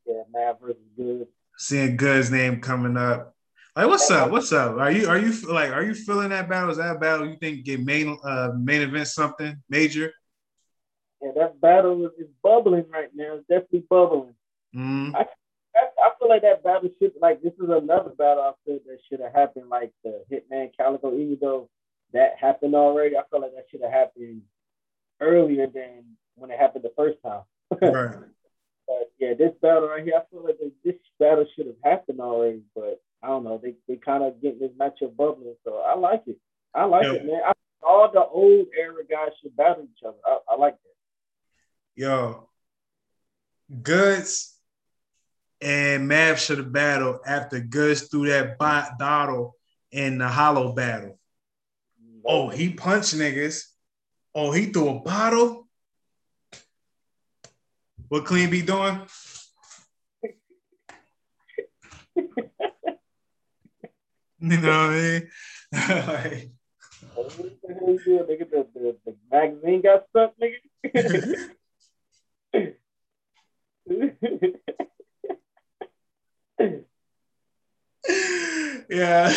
Yeah, 0.06 0.22
Math 0.32 0.60
versus 0.60 0.76
Good. 0.96 1.26
Seeing 1.58 1.96
Good's 1.96 2.30
name 2.30 2.60
coming 2.60 2.96
up. 2.96 3.34
Like, 3.74 3.86
what's 3.86 4.10
up? 4.10 4.30
What's 4.30 4.52
up? 4.52 4.76
Are 4.76 4.90
you 4.90 5.08
are 5.08 5.18
you 5.18 5.32
like 5.48 5.72
are 5.72 5.82
you 5.82 5.94
feeling 5.94 6.28
that 6.28 6.48
battle? 6.48 6.70
Is 6.70 6.76
that 6.76 7.00
battle 7.00 7.26
you 7.26 7.36
think 7.36 7.64
get 7.64 7.80
main 7.80 8.18
uh 8.22 8.50
main 8.56 8.82
event 8.82 9.08
something 9.08 9.56
major? 9.68 10.12
Yeah, 11.22 11.30
that 11.36 11.60
battle 11.60 12.06
is, 12.06 12.26
bubbling 12.42 12.84
right 12.90 13.08
now. 13.14 13.36
It's 13.36 13.46
definitely 13.48 13.84
bubbling. 13.88 14.34
Mm-hmm. 14.74 15.16
I, 15.16 15.26
I, 15.76 16.10
feel 16.18 16.28
like 16.28 16.42
that 16.42 16.62
battle 16.62 16.90
should 16.98 17.12
like 17.20 17.42
this 17.42 17.52
is 17.54 17.68
another 17.68 18.10
battle 18.16 18.42
I 18.42 18.52
feel 18.64 18.78
that 18.86 18.98
should 19.08 19.20
have 19.20 19.32
happened 19.34 19.68
like 19.68 19.92
the 20.04 20.22
Hitman 20.30 20.70
Calicoe, 20.76 21.14
even 21.14 21.38
though 21.40 21.68
that 22.12 22.36
happened 22.40 22.74
already. 22.74 23.16
I 23.16 23.22
feel 23.30 23.40
like 23.40 23.54
that 23.54 23.66
should 23.70 23.82
have 23.82 23.92
happened 23.92 24.42
earlier 25.20 25.66
than 25.66 26.16
when 26.36 26.50
it 26.50 26.58
happened 26.58 26.84
the 26.84 26.92
first 26.96 27.18
time. 27.22 27.42
right. 27.82 28.16
But 28.86 29.12
yeah, 29.18 29.34
this 29.34 29.52
battle 29.62 29.88
right 29.88 30.04
here, 30.04 30.14
I 30.16 30.22
feel 30.30 30.44
like 30.44 30.58
this 30.84 30.94
battle 31.18 31.46
should 31.56 31.66
have 31.66 31.76
happened 31.82 32.20
already, 32.20 32.62
but 32.74 33.00
I 33.22 33.28
don't 33.28 33.44
know. 33.44 33.60
They 33.62 33.74
they 33.88 33.96
kind 33.96 34.24
of 34.24 34.42
get 34.42 34.60
this 34.60 34.72
matchup 34.78 35.16
bubbling, 35.16 35.54
so 35.64 35.76
I 35.78 35.96
like 35.96 36.24
it. 36.26 36.38
I 36.74 36.84
like 36.84 37.06
it, 37.06 37.24
man. 37.24 37.40
I, 37.46 37.52
all 37.82 38.10
the 38.12 38.24
old 38.24 38.66
era 38.78 39.02
guys 39.08 39.30
should 39.42 39.56
battle 39.56 39.84
each 39.84 40.04
other. 40.06 40.16
I, 40.26 40.38
I 40.50 40.56
like 40.56 40.74
that. 40.74 42.02
Yo, 42.02 42.48
Goods 43.82 44.56
and 45.62 46.08
Mav 46.08 46.40
should 46.40 46.58
have 46.58 46.72
battled 46.72 47.20
after 47.24 47.60
Goods 47.60 48.08
threw 48.08 48.28
that 48.28 48.58
bot 48.58 48.98
bottle 48.98 49.56
in 49.92 50.18
the 50.18 50.26
hollow 50.26 50.72
battle. 50.72 51.18
Oh, 52.24 52.48
he 52.48 52.70
punched 52.70 53.14
niggas. 53.14 53.64
Oh, 54.34 54.50
he 54.50 54.66
threw 54.66 54.88
a 54.88 55.00
bottle. 55.00 55.68
What 58.08 58.24
Clean 58.24 58.50
be 58.50 58.62
doing? 58.62 59.00
You 64.44 64.56
know 64.56 64.88
what 64.88 64.90
I 64.90 65.28
mean? 65.70 66.50
The, 67.14 68.66
the, 68.74 68.96
the 69.04 69.14
magazine 69.30 69.82
got 69.82 70.06
stuck, 70.10 70.34
nigga. 70.38 70.58
Yeah. 78.90 79.32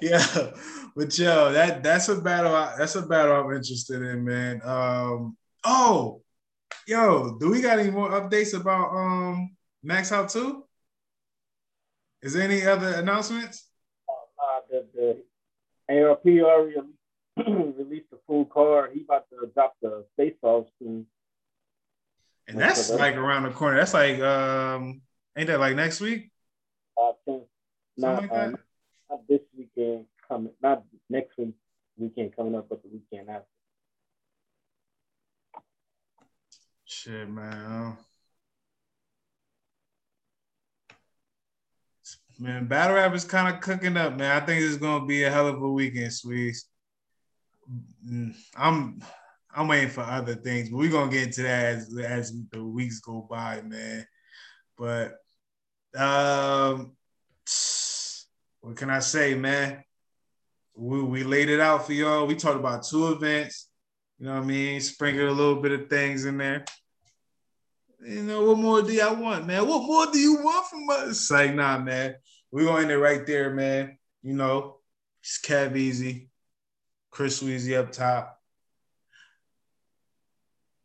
yeah. 0.00 0.50
But 0.96 1.18
yo, 1.18 1.52
that 1.52 1.82
that's 1.82 2.08
a 2.08 2.20
battle. 2.20 2.54
I, 2.54 2.76
that's 2.78 2.94
a 2.94 3.02
battle 3.02 3.34
I'm 3.34 3.52
interested 3.54 4.00
in, 4.02 4.24
man. 4.24 4.60
Um, 4.64 5.36
oh, 5.64 6.22
yo, 6.86 7.36
do 7.38 7.50
we 7.50 7.60
got 7.60 7.78
any 7.78 7.90
more 7.90 8.10
updates 8.10 8.58
about 8.58 8.94
um 8.94 9.56
Max 9.82 10.12
Out 10.12 10.30
2? 10.30 10.64
Is 12.22 12.32
there 12.32 12.44
any 12.44 12.64
other 12.64 12.94
announcements? 12.94 13.68
Uh, 14.08 14.60
the, 14.70 15.22
the 15.88 16.02
ARP 16.02 16.24
already 16.26 16.76
released 17.36 18.10
the 18.10 18.18
full 18.26 18.46
card. 18.46 18.92
He 18.94 19.02
about 19.02 19.28
to 19.30 19.50
drop 19.52 19.74
the 19.82 20.06
face 20.16 20.36
off 20.42 20.66
soon. 20.78 21.06
And 22.46 22.58
that's 22.58 22.90
like 22.90 23.16
around 23.16 23.44
the 23.44 23.50
corner. 23.50 23.78
That's 23.78 23.94
like 23.94 24.20
um 24.20 25.02
ain't 25.36 25.48
that 25.48 25.60
like 25.60 25.76
next 25.76 26.00
week? 26.00 26.30
Uh, 27.00 27.12
not, 27.96 28.22
like 28.22 28.32
um, 28.32 28.56
not 29.10 29.28
this 29.28 29.40
weekend 29.56 30.06
coming 30.28 30.52
not 30.62 30.84
next 31.08 31.36
week 31.38 31.54
weekend 31.96 32.34
coming 32.36 32.54
up, 32.54 32.68
but 32.68 32.82
the 32.82 32.88
weekend 32.88 33.30
after. 33.30 33.46
Shit, 36.84 37.28
man. 37.28 37.96
Man, 42.38 42.66
battle 42.66 42.96
rap 42.96 43.14
is 43.14 43.24
kind 43.24 43.54
of 43.54 43.60
cooking 43.60 43.96
up, 43.96 44.16
man. 44.16 44.42
I 44.42 44.44
think 44.44 44.60
it's 44.60 44.76
gonna 44.76 45.06
be 45.06 45.22
a 45.22 45.30
hell 45.30 45.46
of 45.46 45.62
a 45.62 45.68
weekend, 45.70 46.10
Sweez. 46.10 46.64
Mm, 48.06 48.34
I'm 48.56 49.00
I'm 49.54 49.68
waiting 49.68 49.90
for 49.90 50.02
other 50.02 50.34
things, 50.34 50.68
but 50.68 50.78
we're 50.78 50.90
gonna 50.90 51.10
get 51.10 51.28
into 51.28 51.42
that 51.42 51.64
as, 51.66 51.96
as 51.96 52.32
the 52.50 52.64
weeks 52.64 53.00
go 53.00 53.26
by, 53.28 53.62
man. 53.62 54.06
But 54.76 55.14
um 55.96 56.96
what 58.60 58.76
can 58.76 58.88
I 58.88 59.00
say, 59.00 59.34
man? 59.34 59.84
We, 60.74 61.02
we 61.02 61.22
laid 61.22 61.50
it 61.50 61.60
out 61.60 61.86
for 61.86 61.92
y'all. 61.92 62.26
We 62.26 62.34
talked 62.34 62.58
about 62.58 62.82
two 62.82 63.12
events. 63.12 63.68
You 64.18 64.26
know 64.26 64.34
what 64.34 64.42
I 64.42 64.46
mean? 64.46 64.80
Sprinkle 64.80 65.28
a 65.28 65.30
little 65.30 65.60
bit 65.60 65.72
of 65.72 65.90
things 65.90 66.24
in 66.24 66.38
there. 66.38 66.64
You 68.04 68.22
know, 68.22 68.44
what 68.46 68.58
more 68.58 68.82
do 68.82 68.92
y'all 68.92 69.16
want, 69.16 69.46
man? 69.46 69.68
What 69.68 69.82
more 69.82 70.06
do 70.10 70.18
you 70.18 70.36
want 70.36 70.66
from 70.66 70.88
us? 70.90 71.30
like, 71.30 71.54
nah, 71.54 71.78
man. 71.78 72.14
We're 72.50 72.64
going 72.64 72.88
there 72.88 72.98
right 72.98 73.26
there, 73.26 73.50
man. 73.50 73.98
You 74.22 74.34
know, 74.34 74.78
it's 75.22 75.40
Keveze, 75.40 76.28
Chris 77.10 77.42
Sweezy 77.42 77.78
up 77.78 77.92
top. 77.92 78.33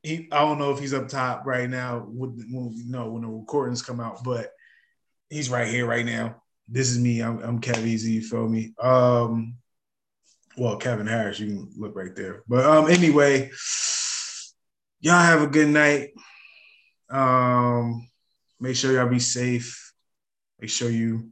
He, 0.04 0.30
I 0.32 0.40
don't 0.40 0.60
know 0.60 0.72
if 0.72 0.80
he's 0.80 0.94
up 0.94 1.10
top 1.10 1.46
right 1.46 1.70
now. 1.70 2.00
When, 2.00 2.32
when 2.52 2.72
you 2.74 2.90
know 2.90 3.10
when 3.10 3.24
the 3.24 3.28
recordings 3.28 3.82
come 3.82 4.00
out, 4.00 4.24
but 4.24 4.52
he's 5.30 5.50
right 5.50 5.68
here 5.68 5.86
right 5.86 6.06
now. 6.06 6.42
This 6.68 6.90
is 6.90 7.00
me. 7.00 7.22
I'm, 7.22 7.40
I'm 7.40 7.62
Keveze. 7.62 8.04
You 8.04 8.22
feel 8.22 8.48
me? 8.48 8.74
Um, 8.82 9.56
well, 10.58 10.78
Kevin 10.78 11.08
Harris. 11.08 11.40
You 11.40 11.48
can 11.48 11.72
look 11.78 11.96
right 11.96 12.16
there. 12.16 12.44
But 12.48 12.66
um, 12.66 12.90
anyway, 12.90 13.52
y'all 15.02 15.22
have 15.22 15.42
a 15.42 15.48
good 15.48 15.70
night. 15.70 16.12
Um, 17.10 18.08
make 18.60 18.76
sure 18.76 18.94
y'all 18.94 19.10
be 19.10 19.20
safe. 19.20 19.94
Make 20.60 20.70
sure 20.70 20.90
you 20.90 21.32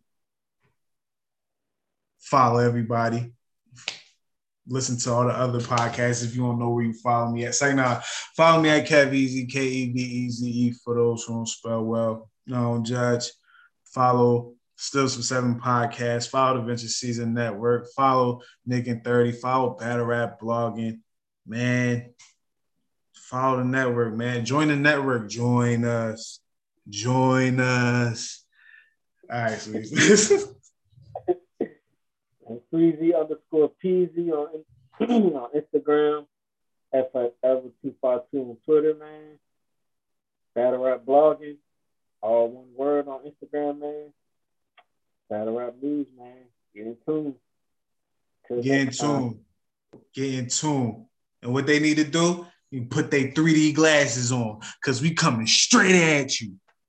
follow 2.20 2.59
everybody. 2.59 3.34
Listen 4.68 4.97
to 4.97 5.13
all 5.13 5.26
the 5.26 5.32
other 5.32 5.59
podcasts 5.59 6.24
if 6.24 6.36
you 6.36 6.41
don't 6.41 6.59
know 6.59 6.70
where 6.70 6.84
you 6.84 6.93
follow 6.93 7.32
me 7.32 7.45
at. 7.45 7.55
Say 7.55 7.74
now, 7.74 8.01
follow 8.36 8.61
me 8.61 8.70
at 8.70 8.88
Keveze, 8.88 9.49
K 9.49 9.65
E 9.65 9.89
B 9.91 9.99
E 10.01 10.30
Z 10.30 10.47
E 10.47 10.72
for 10.72 10.95
those 10.95 11.24
who 11.24 11.36
don't 11.36 11.47
spell 11.47 11.84
well. 11.84 12.30
No, 12.45 12.82
Judge. 12.84 13.32
Follow 13.86 14.53
Still 14.76 15.09
Some 15.09 15.24
Seven 15.24 15.59
Podcast. 15.59 16.30
Follow 16.30 16.59
the 16.59 16.63
Venture 16.63 16.88
Season 16.88 17.34
Network. 17.34 17.88
Follow 17.95 18.41
Nick 18.65 18.88
and 18.88 19.03
30. 19.03 19.34
Follow 19.34 19.72
Battle 19.72 20.05
Rap 20.05 20.39
Blogging. 20.39 20.99
Man, 21.45 22.13
follow 23.13 23.57
the 23.57 23.65
network, 23.65 24.13
man. 24.13 24.45
Join 24.45 24.68
the 24.68 24.76
network. 24.76 25.30
Join 25.30 25.84
us. 25.84 26.39
Join 26.89 27.59
us. 27.59 28.43
All 29.32 29.41
right, 29.41 29.59
sweet. 29.59 29.88
and 32.72 32.93
Freezy 32.99 33.20
underscore 33.20 33.72
Peasy 33.84 34.32
on, 34.32 34.63
on 34.99 35.49
Instagram. 35.55 36.26
FFever252 36.93 38.34
on 38.34 38.57
Twitter, 38.65 38.95
man. 38.95 39.39
Battle 40.55 40.84
Rap 40.84 41.05
Blogging. 41.05 41.57
All 42.22 42.49
one 42.49 42.68
word 42.76 43.07
on 43.07 43.22
Instagram, 43.22 43.80
man. 43.80 44.13
Battle 45.30 45.57
Rap 45.57 45.76
News, 45.82 46.07
man. 46.18 46.45
Get 46.74 46.88
in 46.88 46.97
tune. 47.05 47.36
Get 48.61 48.82
in 48.82 48.91
tune. 48.91 49.39
Get 50.13 50.34
in 50.34 50.47
tune. 50.47 51.05
And 51.41 51.53
what 51.53 51.68
they 51.68 51.80
need 51.80 51.97
to 51.97 52.03
do, 52.05 52.47
you 52.72 52.86
put 52.86 53.11
their 53.11 53.32
3D 53.32 53.76
glasses 53.76 54.32
on, 54.32 54.61
because 54.82 55.01
we 55.01 55.13
coming 55.13 55.47
straight 55.47 55.95
at 55.95 56.39
you. 56.39 56.55